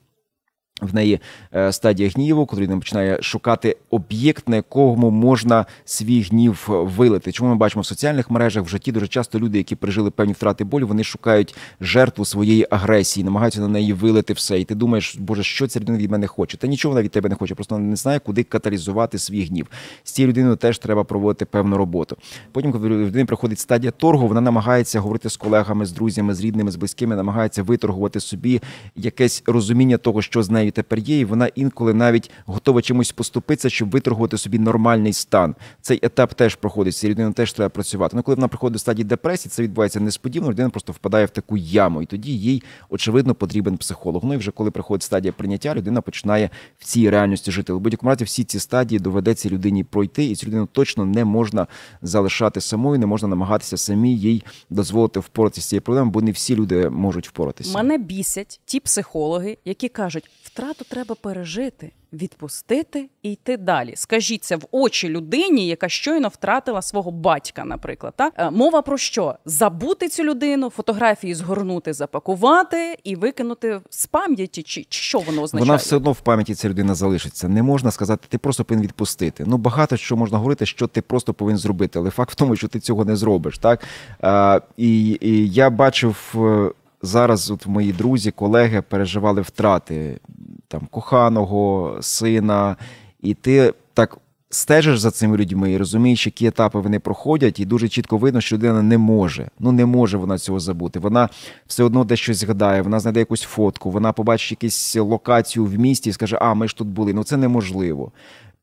В 0.80 0.95
неї 0.95 1.21
е, 1.54 1.73
стадія 1.73 2.09
гніву, 2.09 2.47
коли 2.47 2.62
він 2.62 2.78
починає 2.78 3.23
шукати 3.23 3.76
об'єкт, 3.90 4.49
на 4.49 4.56
якому 4.56 5.11
можна 5.11 5.66
свій 5.85 6.23
гнів 6.23 6.64
вилити. 6.68 7.33
Чому 7.33 7.50
ми 7.50 7.56
бачимо 7.56 7.83
в 7.83 7.87
соціальних 7.87 8.30
мережах 8.30 8.64
в 8.64 8.68
житті 8.68 8.92
дуже 8.92 9.09
часто 9.09 9.38
люди, 9.38 9.59
які 9.59 9.76
пережили 9.76 10.11
певні 10.11 10.33
втрати 10.33 10.64
болю, 10.64 10.87
вони 10.87 11.04
шукають 11.04 11.54
жертву 11.80 12.25
своєї 12.25 12.66
агресії, 12.71 13.25
намагаються 13.25 13.61
на 13.61 13.68
неї 13.68 13.92
вилити 13.92 14.33
все. 14.33 14.61
І 14.61 14.64
ти 14.64 14.75
думаєш, 14.75 15.16
боже, 15.18 15.42
що 15.42 15.66
ця 15.66 15.80
людина 15.80 15.99
від 15.99 16.11
мене 16.11 16.26
хоче? 16.26 16.56
Та 16.56 16.66
нічого 16.66 16.92
вона 16.92 17.02
від 17.02 17.11
тебе 17.11 17.28
не 17.28 17.35
хоче, 17.35 17.54
просто 17.54 17.78
не 17.78 17.97
знає, 17.97 18.18
куди 18.18 18.42
каталізувати 18.42 19.18
свій 19.18 19.45
гнів. 19.45 19.66
З 20.04 20.12
цією 20.12 20.30
людиною 20.30 20.56
теж 20.56 20.78
треба 20.78 21.04
проводити 21.04 21.45
певну 21.45 21.76
роботу. 21.76 22.16
Потім, 22.52 22.73
коли 22.73 22.88
людині 22.88 23.25
приходить 23.25 23.59
стадія 23.59 23.90
торгу, 23.90 24.28
вона 24.28 24.40
намагається 24.40 25.00
говорити 25.00 25.30
з 25.30 25.37
колегами, 25.37 25.87
з 25.87 25.92
друзями, 25.92 26.35
з 26.35 26.40
рідними, 26.40 26.71
з 26.71 26.76
близькими, 26.76 27.16
намагається 27.16 27.62
виторгувати 27.62 28.21
собі 28.21 28.62
якесь 28.97 29.42
розуміння 29.47 29.97
того, 29.97 30.23
що 30.23 30.42
з 30.42 30.50
нею 30.50 30.65
нею 30.66 30.73
тепер 30.73 30.99
є, 30.99 31.18
і 31.20 31.25
вона 31.25 31.46
інколи 31.46 31.94
навіть 31.94 32.30
готова 32.46 32.82
чимось 32.82 33.12
поступитися, 33.12 33.70
щоб 33.70 33.90
виторгувати 33.90 34.38
собі 34.38 34.58
нормальний 34.58 35.12
стан. 35.12 35.54
Цей 35.80 36.00
етап 36.02 36.35
теж 36.35 36.54
проходить. 36.54 36.94
З 36.94 36.99
цією 36.99 37.14
людиною 37.14 37.35
теж 37.35 37.52
треба 37.52 37.68
працювати. 37.68 38.16
Ну, 38.16 38.23
коли 38.23 38.35
вона 38.35 38.49
приходить 38.49 38.73
до 38.73 38.78
стадії 38.78 39.04
депресії, 39.04 39.50
це 39.50 39.62
відбувається 39.62 40.00
несподівано. 40.00 40.52
Людина 40.52 40.70
просто 40.70 40.92
впадає 40.92 41.26
в 41.26 41.30
таку 41.30 41.56
яму, 41.56 42.02
і 42.02 42.06
тоді 42.06 42.38
їй 42.38 42.62
очевидно 42.90 43.35
потрібен 43.35 43.76
психолог. 43.76 44.25
Ну 44.25 44.35
і 44.35 44.37
вже 44.37 44.50
коли 44.50 44.70
приходить 44.70 45.02
стадія 45.02 45.32
прийняття, 45.32 45.75
людина 45.75 46.00
починає 46.00 46.50
в 46.78 46.85
цій 46.85 47.11
реальності 47.11 47.50
жити. 47.50 47.73
У 47.73 47.78
будь-якому 47.78 48.11
разі 48.11 48.25
всі 48.25 48.44
ці 48.44 48.58
стадії 48.58 48.99
доведеться 48.99 49.49
людині 49.49 49.85
пройти, 49.85 50.25
і 50.25 50.35
цю 50.35 50.46
людину 50.46 50.68
точно 50.73 51.04
не 51.04 51.25
можна 51.25 51.66
залишати 52.02 52.61
самою, 52.61 52.99
не 52.99 53.06
можна 53.06 53.28
намагатися 53.28 53.76
самі 53.76 54.16
їй 54.16 54.42
дозволити 54.70 55.20
впоратися 55.20 55.61
з 55.61 55.64
цією 55.68 55.82
проблемою, 55.82 56.11
бо 56.11 56.23
не 56.23 56.30
всі 56.30 56.56
люди 56.56 56.90
можуть 56.90 57.28
впоратися. 57.28 57.78
Мене 57.78 57.99
бісять 57.99 58.61
ті 58.64 58.80
психологи, 58.80 59.58
які 59.64 59.88
кажуть, 59.88 60.30
втрату 60.57 60.85
треба 60.89 61.15
пережити, 61.15 61.93
відпустити 62.13 63.09
і 63.23 63.33
йти 63.33 63.57
далі. 63.57 63.93
Скажіть 63.97 64.45
це 64.45 64.57
в 64.57 64.63
очі 64.71 65.09
людині, 65.09 65.67
яка 65.67 65.89
щойно 65.89 66.29
втратила 66.29 66.83
свого 66.83 67.11
батька, 67.11 67.65
наприклад. 67.65 68.15
Так? 68.17 68.33
Е, 68.37 68.51
Мова 68.51 68.83
про 68.83 68.99
що? 68.99 69.35
Забути 69.45 70.09
цю 70.09 70.25
людину, 70.25 70.71
фотографії 70.71 71.35
згорнути, 71.35 71.93
запакувати 71.93 72.99
і 73.05 73.17
викинути 73.17 73.81
з 73.91 74.07
пам'яті, 74.07 74.63
чи, 74.63 74.87
що 74.89 75.19
воно 75.19 75.43
означає? 75.43 75.67
Вона 75.67 75.77
все 75.77 75.97
одно 75.97 76.13
в 76.13 76.21
пам'яті 76.21 76.55
ця 76.55 76.69
людина 76.69 76.95
залишиться. 76.95 77.49
Не 77.49 77.63
можна 77.63 77.91
сказати, 77.91 78.27
ти 78.29 78.39
просто 78.39 78.65
повинен 78.65 78.87
відпустити. 78.87 79.45
Ну 79.47 79.57
багато 79.57 79.97
що 79.97 80.17
можна 80.17 80.39
говорити, 80.39 80.67
що 80.67 80.87
ти 80.87 81.03
просто 81.03 81.35
повинен 81.35 81.59
зробити, 81.59 81.99
але 81.99 82.11
факт 82.11 82.33
в 82.33 82.35
тому, 82.35 82.57
що 82.57 82.69
ти 82.69 82.81
цього 82.81 83.05
не 83.05 83.17
зробиш. 83.17 83.59
Так 83.59 83.85
а, 84.21 84.61
і, 84.77 85.19
і 85.21 85.49
я 85.49 85.71
бачив 85.71 86.35
е, 86.37 86.71
зараз, 87.03 87.51
от 87.51 87.67
мої 87.67 87.93
друзі, 87.93 88.31
колеги 88.31 88.83
переживали 88.89 89.41
втрати 89.41 90.21
там 90.68 90.88
коханого, 90.90 91.96
сина, 92.00 92.76
і 93.20 93.35
ти 93.35 93.75
так. 93.94 94.18
Стежиш 94.50 94.99
за 94.99 95.11
цими 95.11 95.37
людьми 95.37 95.73
і 95.73 95.76
розумієш, 95.76 96.26
які 96.26 96.46
етапи 96.46 96.80
вони 96.80 96.99
проходять, 96.99 97.61
і 97.61 97.64
дуже 97.64 97.88
чітко 97.88 98.18
видно, 98.18 98.40
що 98.40 98.56
людина 98.56 98.82
не 98.82 98.99
може. 98.99 99.49
Ну 99.58 99.73
не 99.73 99.87
може 99.87 100.18
вона 100.18 100.38
цього 100.38 100.61
забути. 100.61 100.99
Вона 100.99 101.28
все 101.66 101.85
одно 101.85 102.04
дещо 102.04 102.35
згадає, 102.35 102.82
вона 102.82 103.00
знайде 103.00 103.20
якусь 103.20 103.42
фотку, 103.42 103.90
вона 103.90 104.12
побачить 104.12 104.62
якусь 104.62 104.96
локацію 104.96 105.64
в 105.64 105.78
місті 105.78 106.11
і 106.11 106.12
скаже: 106.12 106.38
А, 106.40 106.54
ми 106.54 106.68
ж 106.68 106.76
тут 106.76 106.88
були. 106.88 107.12
Ну 107.12 107.25
це 107.25 107.37
неможливо. 107.37 108.12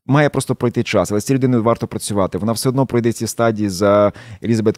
Має 0.06 0.28
просто 0.28 0.54
пройти 0.54 0.82
час, 0.82 1.10
але 1.10 1.20
з 1.20 1.24
цією 1.24 1.38
людиною 1.38 1.62
варто 1.62 1.86
працювати. 1.86 2.38
Вона 2.38 2.52
все 2.52 2.68
одно 2.68 2.86
пройде 2.86 3.12
ці 3.12 3.26
стадії 3.26 3.68
за 3.68 4.12
Елізабет 4.42 4.76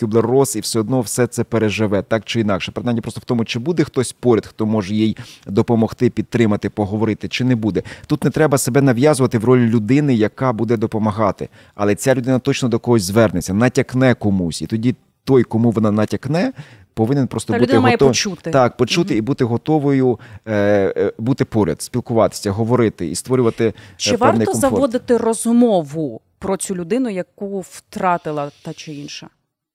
Кюблер, 0.00 0.26
Рос, 0.26 0.56
і 0.56 0.60
все 0.60 0.80
одно 0.80 1.00
все 1.00 1.26
це 1.26 1.44
переживе 1.44 2.02
так 2.02 2.24
чи 2.24 2.40
інакше. 2.40 2.72
Питання 2.72 3.00
просто 3.00 3.20
в 3.20 3.24
тому, 3.24 3.44
чи 3.44 3.58
буде 3.58 3.84
хтось 3.84 4.12
поряд, 4.12 4.46
хто 4.46 4.66
може 4.66 4.94
їй 4.94 5.16
допомогти, 5.46 6.10
підтримати, 6.10 6.70
поговорити, 6.70 7.28
чи 7.28 7.44
не 7.44 7.56
буде. 7.56 7.82
Тут 8.06 8.24
не 8.24 8.30
треба 8.30 8.58
себе 8.58 8.82
нав'язувати 8.82 9.38
в 9.38 9.44
ролі 9.44 9.66
людини, 9.66 10.14
яка 10.14 10.52
буде 10.52 10.76
допомагати. 10.76 11.48
Але 11.74 11.94
ця 11.94 12.14
людина 12.14 12.38
точно 12.38 12.68
до 12.68 12.78
когось 12.78 13.02
звернеться, 13.02 13.54
натякне 13.54 14.14
комусь, 14.14 14.62
і 14.62 14.66
тоді 14.66 14.94
той, 15.24 15.42
кому 15.42 15.70
вона 15.70 15.90
натякне. 15.90 16.52
Повинен 17.00 17.26
просто 17.26 17.52
Та 17.52 17.58
бути 17.58 17.66
людина 17.66 17.80
має 17.80 17.94
готов... 17.94 18.08
почути. 18.08 18.50
так, 18.50 18.76
почути 18.76 19.16
і 19.16 19.20
бути 19.20 19.44
готовою 19.44 20.18
е, 20.46 20.54
е, 20.96 21.12
бути 21.18 21.44
поряд, 21.44 21.82
спілкуватися, 21.82 22.50
говорити 22.50 23.06
і 23.10 23.14
створювати 23.14 23.66
е, 23.66 23.72
Чи 23.96 24.16
певний 24.16 24.38
варто 24.46 24.52
комфорт. 24.52 24.74
заводити 24.74 25.16
розмову 25.16 26.20
про 26.38 26.56
цю 26.56 26.74
людину, 26.74 27.08
яку 27.08 27.60
втратила 27.60 28.50
та 28.62 28.72
чи 28.72 28.92
інша? 28.92 29.28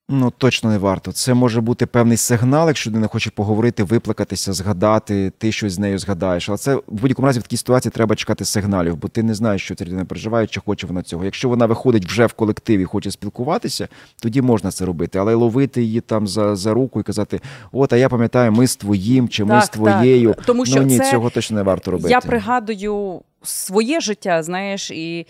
Ну 0.10 0.32
точно 0.38 0.70
не 0.70 0.78
варто. 0.78 1.12
Це 1.12 1.34
може 1.34 1.62
бути 1.62 1.86
певний 1.86 2.18
сигнал, 2.18 2.68
якщо 2.68 2.90
людина 2.90 3.08
хоче 3.08 3.30
поговорити, 3.30 3.84
виплакатися, 3.84 4.54
згадати, 4.54 5.32
ти 5.38 5.52
щось 5.52 5.74
з 5.74 5.80
нею 5.80 6.00
згадаєш. 6.00 6.50
Але 6.50 6.58
це 6.58 6.76
в 6.76 6.82
будь-якому 6.88 7.26
разі 7.26 7.40
в 7.40 7.44
такій 7.44 7.58
ситуації 7.58 7.92
треба 7.92 8.16
чекати 8.16 8.46
сигналів, 8.46 8.96
бо 8.98 9.08
ти 9.08 9.24
не 9.24 9.34
знаєш, 9.34 9.64
що 9.64 9.76
ця 9.76 9.86
людина 9.86 10.06
переживає, 10.06 10.48
чи 10.48 10.60
хоче 10.66 10.88
вона 10.88 11.02
цього. 11.02 11.26
Якщо 11.26 11.50
вона 11.50 11.66
виходить 11.66 12.06
вже 12.06 12.26
в 12.26 12.34
колективі, 12.34 12.86
хоче 12.86 13.12
спілкуватися, 13.12 13.88
тоді 14.22 14.42
можна 14.42 14.72
це 14.72 14.86
робити. 14.86 15.20
Але 15.20 15.34
ловити 15.34 15.84
її 15.84 16.02
там 16.02 16.28
за, 16.28 16.56
за 16.56 16.74
руку 16.74 17.00
і 17.00 17.04
казати: 17.04 17.42
От, 17.72 17.94
а 17.94 17.98
я 17.98 18.10
пам'ятаю, 18.10 18.52
ми 18.52 18.68
з 18.68 18.76
твоїм 18.76 19.30
чи 19.30 19.44
ми 19.44 19.50
Так, 19.50 19.64
з 19.64 19.70
твоєю. 19.70 20.34
так. 20.34 20.46
Тому 20.46 20.66
що 20.66 20.76
ну 20.76 20.82
ні, 20.82 20.98
це- 20.98 21.12
цього 21.12 21.30
точно 21.30 21.58
не 21.58 21.64
варто 21.64 21.92
робити. 21.92 22.10
Я 22.10 22.22
пригадую 22.22 23.22
своє 23.44 24.00
життя, 24.00 24.44
знаєш, 24.44 24.92
і 24.92 25.28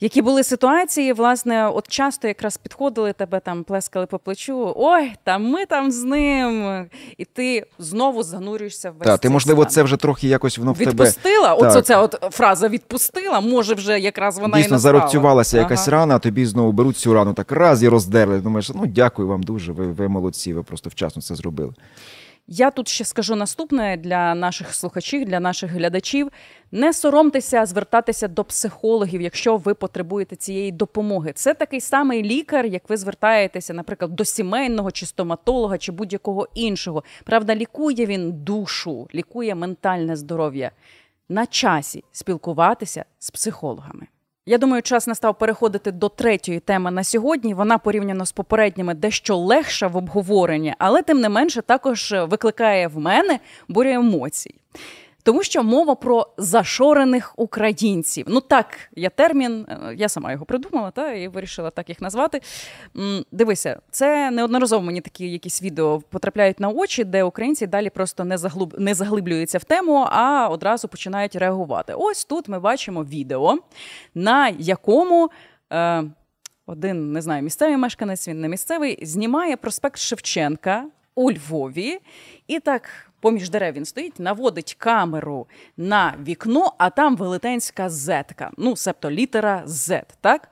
які 0.00 0.22
були 0.22 0.42
ситуації, 0.44 1.12
власне, 1.12 1.68
от 1.68 1.88
часто 1.88 2.28
якраз 2.28 2.56
підходили 2.56 3.12
тебе 3.12 3.40
там, 3.40 3.64
плескали 3.64 4.06
по 4.06 4.18
плечу. 4.18 4.72
Ой, 4.76 5.12
та 5.24 5.38
ми 5.38 5.66
там 5.66 5.90
з 5.90 6.04
ним. 6.04 6.86
І 7.18 7.24
ти 7.24 7.66
знову 7.78 8.22
занурюєшся 8.22 8.90
в 8.90 8.94
весь 8.94 9.06
Так, 9.06 9.20
ти 9.20 9.30
можливо, 9.30 9.62
стан. 9.62 9.72
це 9.72 9.82
вже 9.82 9.96
трохи 9.96 10.28
якось 10.28 10.58
воно 10.58 10.72
в 10.72 10.78
тебе 10.78 10.90
відпустила. 10.90 11.48
Так. 11.48 11.62
Оце 11.62 11.82
ця 11.82 12.00
от 12.00 12.24
фраза 12.30 12.68
відпустила. 12.68 13.40
Може, 13.40 13.74
вже 13.74 13.98
якраз 14.00 14.38
вона 14.38 14.58
і 14.58 14.62
Дійсно, 14.62 14.74
настала. 14.74 14.92
зарубцювалася 14.98 15.58
якась 15.58 15.88
рана, 15.88 16.16
а 16.16 16.18
тобі 16.18 16.46
знову 16.46 16.72
беруть 16.72 16.96
цю 16.96 17.14
рану 17.14 17.32
так 17.34 17.52
раз 17.52 17.82
і 17.82 17.88
роздерли. 17.88 18.38
Думаєш, 18.40 18.70
ну 18.74 18.86
дякую 18.86 19.28
вам 19.28 19.42
дуже. 19.42 19.72
Ви, 19.72 19.86
ви 19.86 20.08
молодці, 20.08 20.52
ви 20.54 20.62
просто 20.62 20.90
вчасно 20.90 21.22
це 21.22 21.34
зробили. 21.34 21.72
Я 22.52 22.70
тут 22.70 22.88
ще 22.88 23.04
скажу 23.04 23.36
наступне 23.36 23.96
для 23.96 24.34
наших 24.34 24.74
слухачів, 24.74 25.24
для 25.24 25.40
наших 25.40 25.70
глядачів. 25.70 26.32
Не 26.72 26.92
соромтеся 26.92 27.66
звертатися 27.66 28.28
до 28.28 28.44
психологів, 28.44 29.20
якщо 29.20 29.56
ви 29.56 29.74
потребуєте 29.74 30.36
цієї 30.36 30.72
допомоги. 30.72 31.32
Це 31.34 31.54
такий 31.54 31.80
самий 31.80 32.22
лікар, 32.22 32.66
як 32.66 32.90
ви 32.90 32.96
звертаєтеся, 32.96 33.74
наприклад, 33.74 34.16
до 34.16 34.24
сімейного 34.24 34.90
чи 34.90 35.06
стоматолога, 35.06 35.78
чи 35.78 35.92
будь-якого 35.92 36.48
іншого. 36.54 37.04
Правда, 37.24 37.54
лікує 37.54 38.06
він 38.06 38.32
душу, 38.32 39.08
лікує 39.14 39.54
ментальне 39.54 40.16
здоров'я. 40.16 40.70
На 41.28 41.46
часі 41.46 42.04
спілкуватися 42.12 43.04
з 43.18 43.30
психологами. 43.30 44.06
Я 44.50 44.58
думаю, 44.58 44.82
час 44.82 45.06
настав 45.06 45.38
переходити 45.38 45.92
до 45.92 46.08
третьої 46.08 46.60
теми 46.60 46.90
на 46.90 47.04
сьогодні. 47.04 47.54
Вона 47.54 47.78
порівняно 47.78 48.26
з 48.26 48.32
попередніми 48.32 48.94
дещо 48.94 49.36
легша 49.36 49.86
в 49.86 49.96
обговоренні, 49.96 50.74
але 50.78 51.02
тим 51.02 51.20
не 51.20 51.28
менше 51.28 51.62
також 51.62 52.14
викликає 52.18 52.88
в 52.88 52.98
мене 52.98 53.38
буря 53.68 53.92
емоцій. 53.92 54.54
Тому 55.22 55.42
що 55.42 55.62
мова 55.62 55.94
про 55.94 56.26
зашорених 56.36 57.32
українців. 57.36 58.26
Ну 58.28 58.40
так, 58.40 58.78
є 58.96 59.10
термін, 59.10 59.66
е, 59.68 59.94
я 59.96 60.08
сама 60.08 60.32
його 60.32 60.44
придумала, 60.44 60.90
та 60.90 61.12
і 61.12 61.28
вирішила 61.28 61.70
так 61.70 61.88
їх 61.88 62.00
назвати. 62.00 62.40
Дивися, 63.32 63.80
це 63.90 64.30
неодноразово 64.30 64.82
мені 64.82 65.00
такі 65.00 65.30
якісь 65.30 65.62
відео 65.62 66.00
потрапляють 66.00 66.60
на 66.60 66.68
очі, 66.68 67.04
де 67.04 67.22
українці 67.22 67.66
далі 67.66 67.90
просто 67.90 68.24
не 68.24 68.38
заглуб... 68.38 68.74
не 68.78 68.94
заглиблюються 68.94 69.58
в 69.58 69.64
тему, 69.64 70.06
а 70.10 70.48
одразу 70.48 70.88
починають 70.88 71.36
реагувати. 71.36 71.94
Ось 71.96 72.24
тут 72.24 72.48
ми 72.48 72.60
бачимо 72.60 73.04
відео, 73.04 73.58
на 74.14 74.48
якому. 74.48 75.30
Е, 75.72 76.04
один 76.66 77.12
не 77.12 77.22
знаю, 77.22 77.42
місцевий 77.42 77.76
мешканець, 77.76 78.28
він 78.28 78.40
не 78.40 78.48
місцевий, 78.48 79.06
знімає 79.06 79.56
проспект 79.56 79.98
Шевченка 79.98 80.84
у 81.14 81.32
Львові, 81.32 81.98
і 82.46 82.60
так 82.60 83.09
поміж 83.20 83.50
дерев 83.50 83.74
він 83.74 83.84
стоїть, 83.84 84.20
наводить 84.20 84.74
камеру 84.78 85.46
на 85.76 86.14
вікно, 86.26 86.74
а 86.78 86.90
там 86.90 87.16
велетенська 87.16 87.88
зетка, 87.88 88.50
ну, 88.56 88.76
себто 88.76 89.10
літера 89.10 89.62
Z, 89.66 90.02
так? 90.20 90.48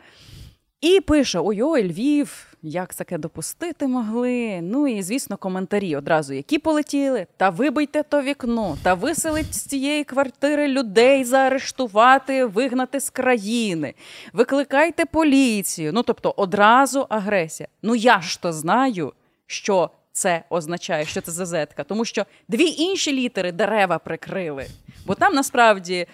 І 0.80 1.00
пише: 1.00 1.38
Ой-ой, 1.38 1.92
Львів, 1.92 2.56
як 2.62 2.94
таке 2.94 3.18
допустити 3.18 3.86
могли? 3.86 4.60
Ну 4.62 4.88
і 4.88 5.02
звісно, 5.02 5.36
коментарі 5.36 5.96
одразу, 5.96 6.34
які 6.34 6.58
полетіли. 6.58 7.26
Та 7.36 7.50
вибийте 7.50 8.02
то 8.02 8.22
вікно, 8.22 8.76
та 8.82 8.94
виселить 8.94 9.54
з 9.54 9.62
цієї 9.62 10.04
квартири 10.04 10.68
людей, 10.68 11.24
заарештувати, 11.24 12.44
вигнати 12.44 13.00
з 13.00 13.10
країни. 13.10 13.94
Викликайте 14.32 15.04
поліцію. 15.04 15.92
Ну 15.92 16.02
тобто, 16.02 16.34
одразу 16.36 17.06
агресія. 17.08 17.68
Ну 17.82 17.94
я 17.94 18.20
ж 18.20 18.42
то 18.42 18.52
знаю, 18.52 19.12
що 19.46 19.90
це 20.18 20.42
означає, 20.50 21.04
що 21.04 21.20
це 21.20 21.32
зазетка, 21.32 21.84
тому 21.84 22.04
що 22.04 22.26
дві 22.48 22.64
інші 22.64 23.12
літери 23.12 23.52
дерева 23.52 23.98
прикрили. 23.98 24.66
Бо 25.06 25.14
там 25.14 25.34
насправді 25.34 26.06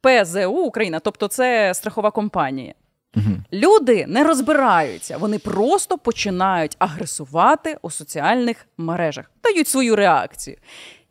ПЗУ 0.00 0.50
Україна, 0.50 1.00
тобто 1.00 1.28
це 1.28 1.74
страхова 1.74 2.10
компанія. 2.10 2.74
Люди 3.52 4.06
не 4.06 4.24
розбираються, 4.24 5.16
вони 5.16 5.38
просто 5.38 5.98
починають 5.98 6.76
агресувати 6.78 7.76
у 7.82 7.90
соціальних 7.90 8.66
мережах, 8.78 9.30
дають 9.44 9.68
свою 9.68 9.96
реакцію. 9.96 10.56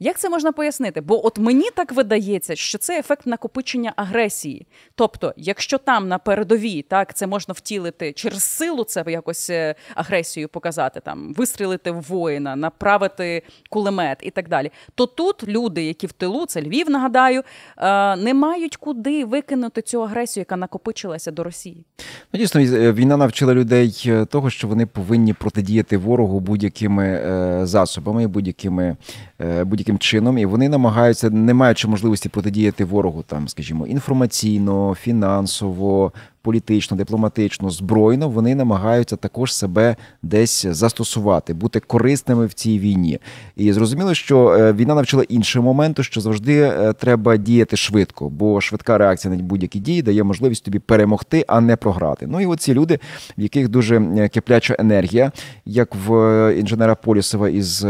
Як 0.03 0.19
це 0.19 0.29
можна 0.29 0.51
пояснити? 0.51 1.01
Бо 1.01 1.27
от 1.27 1.37
мені 1.37 1.69
так 1.75 1.91
видається, 1.91 2.55
що 2.55 2.77
це 2.77 2.99
ефект 2.99 3.25
накопичення 3.25 3.93
агресії. 3.95 4.67
Тобто, 4.95 5.33
якщо 5.37 5.77
там 5.77 6.07
на 6.07 6.17
передовій 6.17 6.81
так 6.81 7.13
це 7.13 7.27
можна 7.27 7.53
втілити 7.53 8.13
через 8.13 8.43
силу, 8.43 8.83
це 8.83 9.03
якось 9.07 9.49
е, 9.49 9.75
агресію 9.95 10.49
показати, 10.49 10.99
там 10.99 11.33
вистрілити 11.33 11.91
в 11.91 12.01
воїна, 12.01 12.55
направити 12.55 13.43
кулемет 13.69 14.17
і 14.21 14.31
так 14.31 14.49
далі. 14.49 14.71
То 14.95 15.05
тут 15.05 15.47
люди, 15.47 15.83
які 15.83 16.07
в 16.07 16.11
тилу, 16.11 16.45
це 16.45 16.61
Львів, 16.61 16.89
нагадаю, 16.89 17.43
е, 17.77 18.15
не 18.15 18.33
мають 18.33 18.77
куди 18.77 19.25
викинути 19.25 19.81
цю 19.81 20.03
агресію, 20.03 20.41
яка 20.41 20.55
накопичилася 20.55 21.31
до 21.31 21.43
Росії. 21.43 21.85
Ну, 22.33 22.39
дійсно, 22.39 22.61
е, 22.61 22.91
війна 22.91 23.17
навчила 23.17 23.53
людей 23.53 24.03
е, 24.05 24.25
того, 24.25 24.49
що 24.49 24.67
вони 24.67 24.85
повинні 24.85 25.33
протидіяти 25.33 25.97
ворогу 25.97 26.39
будь-якими 26.39 27.05
е, 27.05 27.65
засобами, 27.65 28.27
будь-якими 28.27 28.95
будь-яким 29.39 29.67
будь-яким 29.69 29.99
чином, 29.99 30.37
і 30.37 30.45
вони 30.45 30.69
намагаються, 30.69 31.29
не 31.29 31.53
маючи 31.53 31.87
можливості 31.87 32.29
протидіяти 32.29 32.85
ворогу, 32.85 33.23
там, 33.27 33.47
скажімо, 33.47 33.87
інформаційно, 33.87 34.95
фінансово, 35.01 36.11
політично, 36.41 36.97
дипломатично, 36.97 37.69
збройно, 37.69 38.29
вони 38.29 38.55
намагаються 38.55 39.15
також 39.15 39.53
себе 39.53 39.95
десь 40.21 40.65
застосувати, 40.65 41.53
бути 41.53 41.79
корисними 41.79 42.45
в 42.45 42.53
цій 42.53 42.79
війні. 42.79 43.19
І 43.55 43.73
зрозуміло, 43.73 44.13
що 44.13 44.49
е, 44.49 44.73
війна 44.73 44.95
навчила 44.95 45.23
іншого 45.29 45.65
моменту, 45.65 46.03
що 46.03 46.21
завжди 46.21 46.59
е, 46.59 46.93
треба 46.93 47.37
діяти 47.37 47.77
швидко, 47.77 48.29
бо 48.29 48.61
швидка 48.61 48.97
реакція 48.97 49.35
на 49.35 49.43
будь-які 49.43 49.79
дії 49.79 50.01
дає 50.01 50.23
можливість 50.23 50.65
тобі 50.65 50.79
перемогти, 50.79 51.45
а 51.47 51.61
не 51.61 51.75
програти. 51.75 52.27
Ну 52.27 52.41
і 52.41 52.45
оці 52.45 52.73
люди, 52.73 52.99
в 53.37 53.41
яких 53.41 53.69
дуже 53.69 54.27
кипляча 54.33 54.75
енергія, 54.79 55.31
як 55.65 55.95
в 55.95 56.15
е, 56.15 56.59
інженера 56.59 56.95
Полісова 56.95 57.49
із 57.49 57.85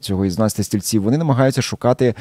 цього 0.00 0.24
із 0.26 0.36
12 0.36 0.66
стільців, 0.66 1.02
вони 1.02 1.18
намагаються 1.18 1.62
шукати 1.62 2.14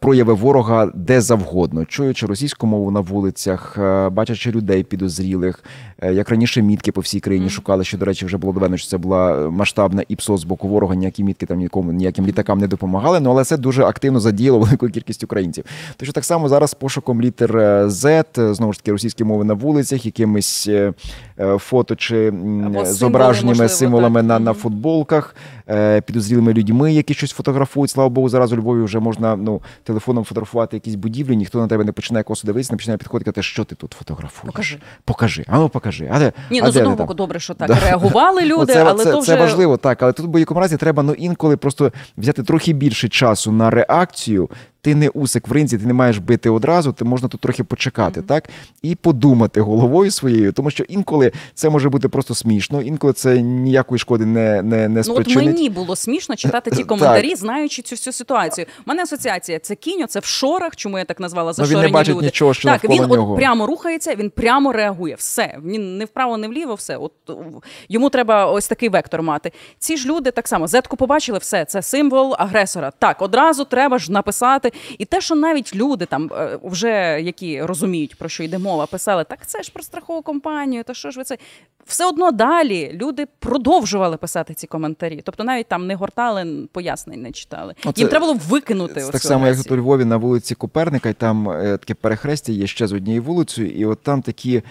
прояви 0.00 0.34
ворога 0.34 0.90
де 0.94 1.20
завгодно, 1.20 1.84
чуючи 1.84 2.26
російську 2.26 2.66
мову 2.66 2.90
на 2.90 3.00
вулицях, 3.00 3.78
бачачи 4.10 4.50
людей 4.50 4.73
підозрілих, 4.82 5.64
е, 5.98 6.14
як 6.14 6.28
раніше 6.28 6.62
мітки 6.62 6.92
по 6.92 7.00
всій 7.00 7.20
країні 7.20 7.50
шукали, 7.50 7.84
що, 7.84 7.98
до 7.98 8.04
речі, 8.04 8.26
вже 8.26 8.36
було 8.36 8.52
доведено, 8.52 8.76
що 8.76 8.88
це 8.88 8.98
була 8.98 9.50
масштабна 9.50 10.02
ІПСО 10.08 10.36
з 10.36 10.44
боку 10.44 10.68
ворога, 10.68 10.94
ніякі 10.94 11.24
мітки 11.24 11.46
там 11.46 11.58
нікому, 11.58 11.92
ніяким 11.92 12.26
літакам 12.26 12.58
не 12.58 12.68
допомагали. 12.68 13.20
Ну 13.20 13.30
але 13.30 13.44
це 13.44 13.56
дуже 13.56 13.84
активно 13.84 14.20
задіяло 14.20 14.58
велику 14.58 14.88
кількість 14.88 15.24
українців. 15.24 15.64
Тож 15.96 16.12
так 16.12 16.24
само 16.24 16.48
зараз 16.48 16.74
пошуком 16.74 17.22
літер 17.22 17.56
Z, 17.86 18.24
е, 18.38 18.54
знову 18.54 18.72
ж 18.72 18.78
таки, 18.78 18.92
російські 18.92 19.24
мови 19.24 19.44
на 19.44 19.54
вулицях, 19.54 20.06
якимись 20.06 20.68
е, 20.68 20.92
фото 21.58 21.96
чи 21.96 22.32
Або 22.66 22.84
зображеннями 22.84 23.48
можливо, 23.48 23.68
символами 23.68 24.20
так. 24.20 24.28
на, 24.28 24.38
на 24.38 24.52
футболках, 24.52 25.36
підозрілими 26.06 26.52
людьми, 26.52 26.92
які 26.92 27.14
щось 27.14 27.32
фотографують. 27.32 27.90
Слава 27.90 28.08
Богу, 28.10 28.28
зараз 28.28 28.52
у 28.52 28.56
Львові 28.56 28.82
вже 28.82 28.98
можна 28.98 29.36
ну, 29.36 29.62
телефоном 29.82 30.24
фотографувати 30.24 30.76
якісь 30.76 30.94
будівлі, 30.94 31.36
ніхто 31.36 31.58
на 31.58 31.68
тебе 31.68 31.84
не 31.84 31.92
починає 31.92 32.24
косо 32.24 32.46
дивитися, 32.46 32.72
не 32.72 32.76
починає 32.76 32.98
підходити, 32.98 33.30
казати, 33.30 33.42
що 33.42 33.64
ти 33.64 33.74
тут 33.74 33.92
фотографуєш. 33.98 34.46
Покажи. 34.52 34.78
Покажи, 35.04 35.44
а 35.48 35.58
ну 35.58 35.68
покажи. 35.68 36.08
А 36.12 36.18
де, 36.18 36.32
Ні, 36.50 36.60
а 36.60 36.64
ну 36.66 36.72
з 36.72 36.76
одного 36.76 36.96
боку, 36.96 37.14
добре, 37.14 37.40
що 37.40 37.54
так 37.54 37.68
Да. 37.68 37.78
реагували 37.84 38.42
люди, 38.44 38.54
Оце- 38.72 38.84
але 38.84 39.04
це, 39.04 39.12
то 39.12 39.18
вже 39.18 39.26
це 39.26 39.36
важливо, 39.40 39.76
так. 39.76 40.02
Але 40.02 40.12
тут 40.12 40.26
в 40.26 40.28
будь-якому 40.28 40.60
разі 40.60 40.76
треба 40.76 41.02
ну 41.02 41.12
інколи 41.12 41.56
просто 41.56 41.92
взяти 42.16 42.42
трохи 42.42 42.72
більше 42.72 43.08
часу 43.08 43.52
на 43.52 43.70
реакцію. 43.70 44.50
Ти 44.84 44.94
не 44.94 45.08
усик 45.08 45.48
в 45.48 45.52
ринзі, 45.52 45.78
ти 45.78 45.86
не 45.86 45.92
маєш 45.92 46.18
бити 46.18 46.50
одразу, 46.50 46.92
ти 46.92 47.04
можна 47.04 47.28
тут 47.28 47.40
трохи 47.40 47.64
почекати, 47.64 48.22
так? 48.22 48.48
І 48.82 48.94
подумати 48.94 49.60
головою 49.60 50.10
своєю, 50.10 50.52
тому 50.52 50.70
що 50.70 50.84
інколи 50.84 51.32
це 51.54 51.70
може 51.70 51.88
бути 51.88 52.08
просто 52.08 52.34
смішно, 52.34 52.82
інколи 52.82 53.12
це 53.12 53.42
ніякої 53.42 53.98
шкоди 53.98 54.26
не, 54.26 54.62
не, 54.62 54.88
не 54.88 55.02
Ну, 55.06 55.14
от 55.14 55.36
мені 55.36 55.70
було 55.70 55.96
смішно 55.96 56.36
читати 56.36 56.70
ті 56.70 56.84
коментарі, 56.94 57.34
знаючи 57.34 57.82
цю 57.82 57.94
всю 57.96 58.14
ситуацію. 58.14 58.66
У 58.78 58.82
мене 58.86 59.02
асоціація 59.02 59.58
це 59.58 59.74
кінь, 59.74 60.08
це 60.08 60.20
в 60.20 60.24
шорах. 60.24 60.76
Чому 60.76 60.98
я 60.98 61.04
так 61.04 61.20
назвала 61.20 61.52
Ну, 61.58 61.64
він 61.64 61.80
не 61.80 61.88
бачить 61.88 62.14
люди? 62.14 62.26
нічого, 62.26 62.54
що 62.54 62.68
так, 62.68 62.84
він 62.84 63.02
нього. 63.02 63.32
от 63.32 63.38
прямо 63.38 63.66
рухається, 63.66 64.14
він 64.14 64.30
прямо 64.30 64.72
реагує. 64.72 65.14
Все 65.14 65.58
він 65.64 65.98
не 65.98 66.04
вправо, 66.04 66.36
не 66.36 66.48
вліво. 66.48 66.74
Все, 66.74 66.96
от 66.96 67.12
йому 67.88 68.10
треба 68.10 68.46
ось 68.46 68.68
такий 68.68 68.88
вектор 68.88 69.22
мати. 69.22 69.52
Ці 69.78 69.96
ж 69.96 70.08
люди 70.08 70.30
так 70.30 70.48
само 70.48 70.66
зетку 70.66 70.96
побачили, 70.96 71.38
все 71.38 71.64
це 71.64 71.82
символ 71.82 72.34
агресора. 72.38 72.92
Так, 72.98 73.22
одразу 73.22 73.64
треба 73.64 73.98
ж 73.98 74.12
написати. 74.12 74.72
І 74.98 75.04
те, 75.04 75.20
що 75.20 75.34
навіть 75.34 75.74
люди 75.76 76.06
там 76.06 76.30
е, 76.32 76.58
вже 76.62 77.20
які 77.22 77.62
розуміють 77.62 78.14
про 78.16 78.28
що 78.28 78.42
йде 78.42 78.58
мова, 78.58 78.86
писали, 78.86 79.24
так 79.24 79.46
це 79.46 79.62
ж 79.62 79.72
про 79.72 79.82
страхову 79.82 80.22
компанію. 80.22 80.84
Та 80.84 80.94
що 80.94 81.10
ж 81.10 81.18
ви 81.18 81.24
це? 81.24 81.38
Все 81.86 82.06
одно 82.08 82.30
далі 82.30 82.90
люди 83.02 83.26
продовжували 83.38 84.16
писати 84.16 84.54
ці 84.54 84.66
коментарі. 84.66 85.20
Тобто 85.24 85.44
навіть 85.44 85.66
там 85.66 85.86
не 85.86 85.94
гортали, 85.94 86.68
пояснень 86.72 87.22
не 87.22 87.32
читали. 87.32 87.74
Оце- 87.84 88.00
Їм 88.00 88.08
треба 88.10 88.26
було 88.26 88.38
викинути. 88.48 89.00
Це 89.00 89.10
так 89.12 89.22
само, 89.22 89.46
як 89.46 89.56
тут 89.56 89.70
у 89.70 89.76
Львові 89.76 90.04
на 90.04 90.16
вулиці 90.16 90.54
Коперника, 90.54 91.08
і 91.08 91.12
там 91.12 91.50
е, 91.50 91.76
таке 91.78 91.94
перехрестя 91.94 92.52
є 92.52 92.66
ще 92.66 92.86
з 92.86 92.92
однією 92.92 93.22
вулицею, 93.22 93.70
і 93.70 93.84
от 93.86 94.02
там 94.02 94.22
такі 94.22 94.62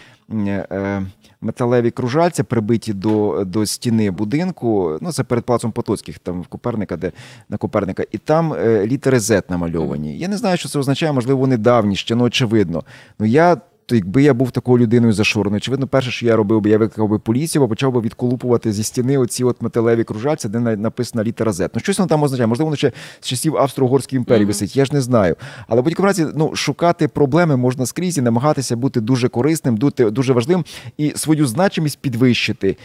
металеві 1.42 1.92
кружальця 1.92 2.44
прибиті 2.44 2.94
до, 2.94 3.44
до 3.46 3.66
стіни 3.66 4.12
будинку. 4.12 4.98
Ну, 5.02 5.12
це 5.12 5.24
перед 5.24 5.46
палацом 5.46 5.72
Потоцьких, 5.72 6.20
там 6.20 6.42
в 6.42 6.48
Коперника, 6.48 6.98
де 6.98 7.12
на 7.50 7.58
Коперника, 7.58 8.04
і 8.12 8.18
там 8.18 8.54
е, 8.54 8.88
літери 8.88 9.18
Z 9.18 9.44
намальовані. 9.50 10.18
Я 10.18 10.28
не 10.28 10.38
знаю, 10.38 10.58
що 10.58 10.70
це 10.70 10.80
означає, 10.80 11.12
можливо, 11.12 11.40
вони 11.40 11.58
давні, 11.58 11.96
ще 11.96 12.16
ну 12.16 12.24
очевидно. 12.24 12.84
Ну 13.20 13.26
я. 13.26 13.58
То 13.86 13.96
якби 13.96 14.24
я 14.24 14.34
був 14.34 14.52
такою 14.52 14.78
людиною 14.84 15.14
зашореною, 15.14 15.58
очевидно, 15.58 15.88
перше, 15.88 16.12
що 16.12 16.26
я 16.26 16.36
робив 16.36 16.62
би, 16.62 16.70
я 16.70 16.78
викликав 16.78 17.10
би 17.10 17.20
поліцію, 17.20 17.62
бо 17.62 17.68
почав 17.68 17.92
би 17.92 18.02
відколупувати 18.02 18.72
зі 18.74 18.84
стіни 18.84 19.18
оці 19.18 19.44
от 19.44 19.62
металеві 19.62 20.04
кружальця, 20.04 20.50
де 20.50 20.60
написана 20.60 21.24
літера 21.24 21.52
Z. 21.52 21.70
Ну 21.74 21.80
щось 21.80 22.00
воно 22.00 22.10
там 22.10 22.24
означає. 22.24 22.48
Можливо, 22.48 22.66
воно 22.68 22.76
ще 22.78 22.92
з 23.20 23.28
часів 23.28 23.58
Австро-Угорської 23.58 24.18
імперії 24.18 24.46
висить. 24.46 24.76
Я 24.76 24.86
ж 24.86 24.94
не 24.94 25.02
знаю. 25.02 25.36
Але 25.68 25.82
в 25.82 25.84
будь-якому 25.84 26.08
разі, 26.08 26.26
ну 26.36 26.56
шукати 26.56 27.08
проблеми 27.08 27.58
можна 27.58 27.86
скрізь 27.86 28.18
і 28.18 28.22
намагатися 28.22 28.76
бути 28.76 29.02
дуже 29.02 29.30
корисним, 29.30 29.76
бути 29.76 30.10
дуже 30.10 30.34
важливим 30.34 30.66
і 30.98 31.14
свою 31.16 31.46
значимість 31.48 32.00
підвищити, 32.00 32.78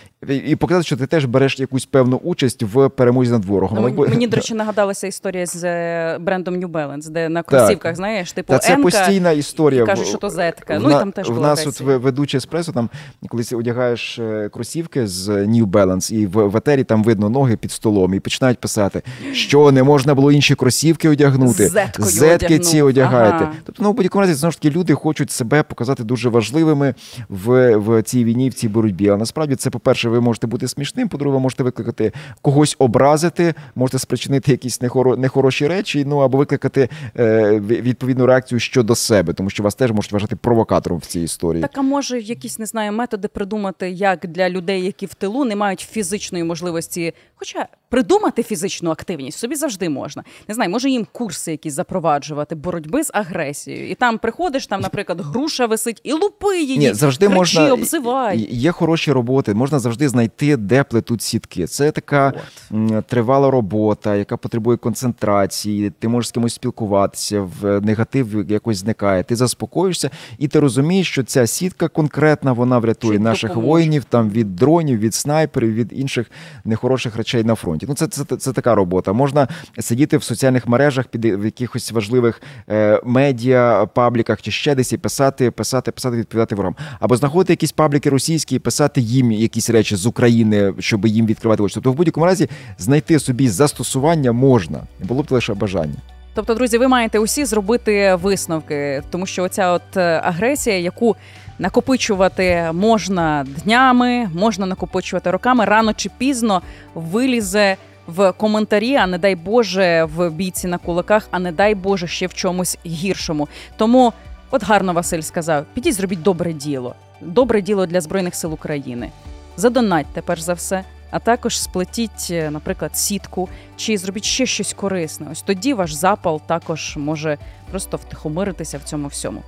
і- 0.46 0.56
показати, 0.56 0.86
що 0.86 0.96
ти 0.96 1.06
теж 1.06 1.24
береш 1.24 1.60
якусь 1.60 1.86
певну 1.86 2.16
участь 2.16 2.62
в 2.62 2.88
перемозі 2.88 3.32
над 3.32 3.44
ворогом. 3.44 3.78
Ну, 3.82 3.88
Ну, 3.88 3.94
мені, 3.94 4.08
мені, 4.10 4.26
до 4.26 4.36
речі, 4.36 4.54
нагадалася 4.54 5.06
історія 5.06 5.46
з 5.46 5.64
е, 5.64 6.18
брендом 6.20 6.54
New 6.54 6.68
Balance, 6.68 7.10
де 7.10 7.28
на 7.28 7.42
кросівках, 7.42 7.96
знаєш, 7.96 8.32
типу 8.32 8.52
Та 8.52 8.58
це 8.58 8.76
постійна 8.76 9.30
історія. 9.30 9.84
кажуть, 9.86 10.06
що 10.06 10.18
то 10.18 10.30
зетка. 10.30 10.78
В 10.88 10.90
Ну 10.90 10.94
на- 10.94 11.00
там 11.00 11.12
теж 11.12 11.30
в 11.30 11.40
нас 11.40 11.60
от 11.60 11.66
агресія. 11.66 11.86
ви- 11.88 11.96
ведучий 11.98 12.38
еспресо, 12.38 12.72
там 12.72 12.90
коли 13.28 13.44
ти 13.44 13.56
одягаєш 13.56 14.18
е, 14.18 14.48
кросівки 14.52 15.06
з 15.06 15.28
New 15.28 15.66
Balance, 15.66 16.12
і 16.12 16.26
в, 16.26 16.46
в 16.46 16.56
етері 16.56 16.84
там 16.84 17.02
видно 17.04 17.28
ноги 17.30 17.56
під 17.56 17.72
столом, 17.72 18.14
і 18.14 18.20
починають 18.20 18.58
писати, 18.58 19.02
що 19.32 19.72
не 19.72 19.82
можна 19.82 20.14
було 20.14 20.32
інші 20.32 20.54
кросівки 20.54 21.08
одягнути. 21.08 21.68
Зеткою 21.68 22.08
Зетки 22.08 22.58
ці 22.58 22.82
одягаєте. 22.82 23.36
Ага. 23.36 23.52
Тобто, 23.64 23.82
ну, 23.82 23.90
в 23.92 23.94
будь-якому 23.94 24.20
разі, 24.22 24.34
знову 24.34 24.52
ж 24.52 24.60
таки, 24.60 24.76
люди 24.78 24.94
хочуть 24.94 25.30
себе 25.30 25.62
показати 25.62 26.04
дуже 26.04 26.28
важливими 26.28 26.94
в, 27.28 27.76
в 27.76 28.02
цій 28.02 28.24
війні, 28.24 28.48
в 28.48 28.54
цій 28.54 28.68
боротьбі. 28.68 29.08
А 29.08 29.16
насправді 29.16 29.56
це, 29.56 29.70
по-перше, 29.70 30.08
ви 30.08 30.20
можете 30.20 30.46
бути 30.46 30.68
смішним, 30.68 31.08
по-друге, 31.08 31.34
ви 31.34 31.40
можете 31.40 31.62
викликати 31.62 32.12
когось 32.42 32.76
образити, 32.78 33.54
можете 33.74 33.98
спричинити 33.98 34.50
якісь 34.52 34.80
нехоро, 34.82 35.16
нехороші 35.16 35.66
речі, 35.66 36.04
ну 36.08 36.18
або 36.18 36.38
викликати 36.38 36.88
е, 37.18 37.60
відповідну 37.60 38.26
реакцію 38.26 38.58
щодо 38.58 38.94
себе, 38.94 39.32
тому 39.32 39.50
що 39.50 39.62
вас 39.62 39.74
теж 39.74 39.92
можуть 39.92 40.12
вважати 40.12 40.36
провокатором 40.36 40.77
в 40.86 41.06
цій 41.06 41.20
історії. 41.20 41.62
Так, 41.62 41.78
а 41.78 41.82
може 41.82 42.20
якісь 42.20 42.58
не 42.58 42.66
знаю 42.66 42.92
методи 42.92 43.28
придумати, 43.28 43.90
як 43.90 44.26
для 44.26 44.50
людей, 44.50 44.84
які 44.84 45.06
в 45.06 45.14
тилу 45.14 45.44
не 45.44 45.56
мають 45.56 45.80
фізичної 45.80 46.44
можливості, 46.44 47.14
хоча 47.34 47.68
придумати 47.88 48.42
фізичну 48.42 48.90
активність 48.90 49.38
собі 49.38 49.54
завжди 49.54 49.88
можна. 49.88 50.24
Не 50.48 50.54
знаю, 50.54 50.70
може 50.70 50.90
їм 50.90 51.06
курси 51.12 51.50
якісь 51.50 51.74
запроваджувати 51.74 52.54
боротьби 52.54 53.04
з 53.04 53.10
агресією. 53.14 53.90
І 53.90 53.94
там 53.94 54.18
приходиш, 54.18 54.66
там, 54.66 54.80
наприклад, 54.80 55.20
груша 55.20 55.66
висить 55.66 56.00
і 56.04 56.12
лупи 56.12 56.58
її, 56.58 56.78
Ні, 56.78 56.94
завжди 56.94 57.26
кричи, 57.26 57.38
можна 57.38 57.72
обзивай. 57.72 58.38
Є 58.50 58.72
хороші 58.72 59.12
роботи, 59.12 59.54
можна 59.54 59.78
завжди 59.78 60.08
знайти, 60.08 60.56
де 60.56 60.84
плетуть 60.84 61.22
сітки. 61.22 61.66
Це 61.66 61.90
така 61.90 62.32
От. 62.70 63.06
тривала 63.06 63.50
робота, 63.50 64.16
яка 64.16 64.36
потребує 64.36 64.76
концентрації. 64.76 65.90
Ти 65.90 66.08
можеш 66.08 66.28
з 66.28 66.32
кимось 66.32 66.54
спілкуватися, 66.54 67.48
в 67.60 67.80
негатив 67.80 68.50
якось 68.50 68.76
зникає. 68.76 69.22
Ти 69.22 69.36
заспокоїшся, 69.36 70.10
і 70.38 70.48
ти 70.48 70.60
розумієш, 70.60 71.10
що 71.10 71.22
ця 71.22 71.46
сітка 71.46 71.88
конкретна 71.88 72.52
вона 72.52 72.78
врятує 72.78 73.14
Чим 73.14 73.22
наших 73.22 73.50
допоможе. 73.50 73.68
воїнів 73.70 74.04
там 74.04 74.30
від 74.30 74.56
дронів, 74.56 74.98
від 74.98 75.14
снайперів, 75.14 75.74
від 75.74 75.92
інших 75.92 76.30
нехороших 76.64 77.16
речей 77.16 77.44
на 77.44 77.54
фронті. 77.54 77.77
Ну 77.86 77.94
це, 77.94 78.06
це, 78.06 78.36
це 78.36 78.52
така 78.52 78.74
робота. 78.74 79.12
Можна 79.12 79.48
сидіти 79.78 80.16
в 80.16 80.22
соціальних 80.22 80.68
мережах 80.68 81.06
під 81.06 81.24
в 81.24 81.44
якихось 81.44 81.92
важливих 81.92 82.42
е, 82.68 83.00
медіа, 83.04 83.86
пабліках 83.94 84.42
чи 84.42 84.50
ще 84.50 84.74
десь 84.74 84.92
і 84.92 84.98
писати, 84.98 85.50
писати, 85.50 85.92
писати, 85.92 86.16
відповідати 86.16 86.54
ворогам. 86.54 86.76
Або 87.00 87.16
знаходити 87.16 87.52
якісь 87.52 87.72
пабліки 87.72 88.10
російські 88.10 88.56
і 88.56 88.58
писати 88.58 89.00
їм 89.00 89.32
якісь 89.32 89.70
речі 89.70 89.96
з 89.96 90.06
України, 90.06 90.74
щоб 90.78 91.06
їм 91.06 91.26
відкривати 91.26 91.62
очі. 91.62 91.74
Тобто, 91.74 91.92
в 91.92 91.94
будь-якому 91.94 92.26
разі 92.26 92.48
знайти 92.78 93.18
собі 93.18 93.48
застосування 93.48 94.32
можна, 94.32 94.80
було 95.04 95.22
б 95.22 95.26
лише 95.30 95.54
бажання. 95.54 95.96
Тобто, 96.38 96.54
друзі, 96.54 96.78
ви 96.78 96.88
маєте 96.88 97.18
усі 97.18 97.44
зробити 97.44 98.14
висновки, 98.14 99.02
тому 99.10 99.26
що 99.26 99.42
оця 99.42 99.72
от 99.72 99.96
е, 99.96 100.20
агресія, 100.24 100.78
яку 100.78 101.16
накопичувати 101.58 102.70
можна 102.72 103.46
днями, 103.64 104.30
можна 104.34 104.66
накопичувати 104.66 105.30
роками, 105.30 105.64
рано 105.64 105.92
чи 105.92 106.10
пізно 106.18 106.62
вилізе 106.94 107.76
в 108.06 108.32
коментарі, 108.32 108.94
а 108.96 109.06
не 109.06 109.18
дай 109.18 109.34
Боже, 109.34 110.04
в 110.04 110.30
бійці 110.30 110.66
на 110.66 110.78
кулаках, 110.78 111.28
а 111.30 111.38
не 111.38 111.52
дай 111.52 111.74
Боже 111.74 112.06
ще 112.06 112.26
в 112.26 112.34
чомусь 112.34 112.78
гіршому. 112.86 113.48
Тому, 113.76 114.12
от 114.50 114.64
гарно 114.64 114.92
Василь 114.92 115.20
сказав: 115.20 115.64
підіть, 115.74 115.94
зробіть 115.94 116.22
добре 116.22 116.52
діло, 116.52 116.94
добре 117.20 117.62
діло 117.62 117.86
для 117.86 118.00
збройних 118.00 118.34
сил 118.34 118.54
України. 118.54 119.10
Задонатьте 119.56 120.22
перш 120.22 120.40
за 120.40 120.52
все. 120.52 120.84
А 121.10 121.18
також 121.18 121.60
сплетіть, 121.60 122.28
е, 122.30 122.50
наприклад, 122.50 122.96
сітку 122.96 123.48
чи 123.76 123.98
зробіть 123.98 124.24
ще 124.24 124.46
щось 124.46 124.72
корисне. 124.72 125.26
Ось 125.32 125.42
тоді 125.42 125.74
ваш 125.74 125.92
запал 125.92 126.40
також 126.46 126.96
може 126.96 127.38
просто 127.70 127.96
втихомиритися 127.96 128.78
в 128.78 128.82
цьому 128.82 129.08
всьому. 129.08 129.42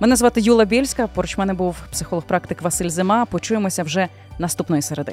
Мене 0.00 0.16
звати 0.16 0.40
Юла 0.40 0.64
Бєльська. 0.64 1.06
Поруч 1.06 1.38
мене 1.38 1.54
був 1.54 1.76
психолог-практик 1.92 2.62
Василь 2.62 2.88
Зима. 2.88 3.24
Почуємося 3.24 3.82
вже 3.82 4.08
наступної 4.38 4.82
середи. 4.82 5.12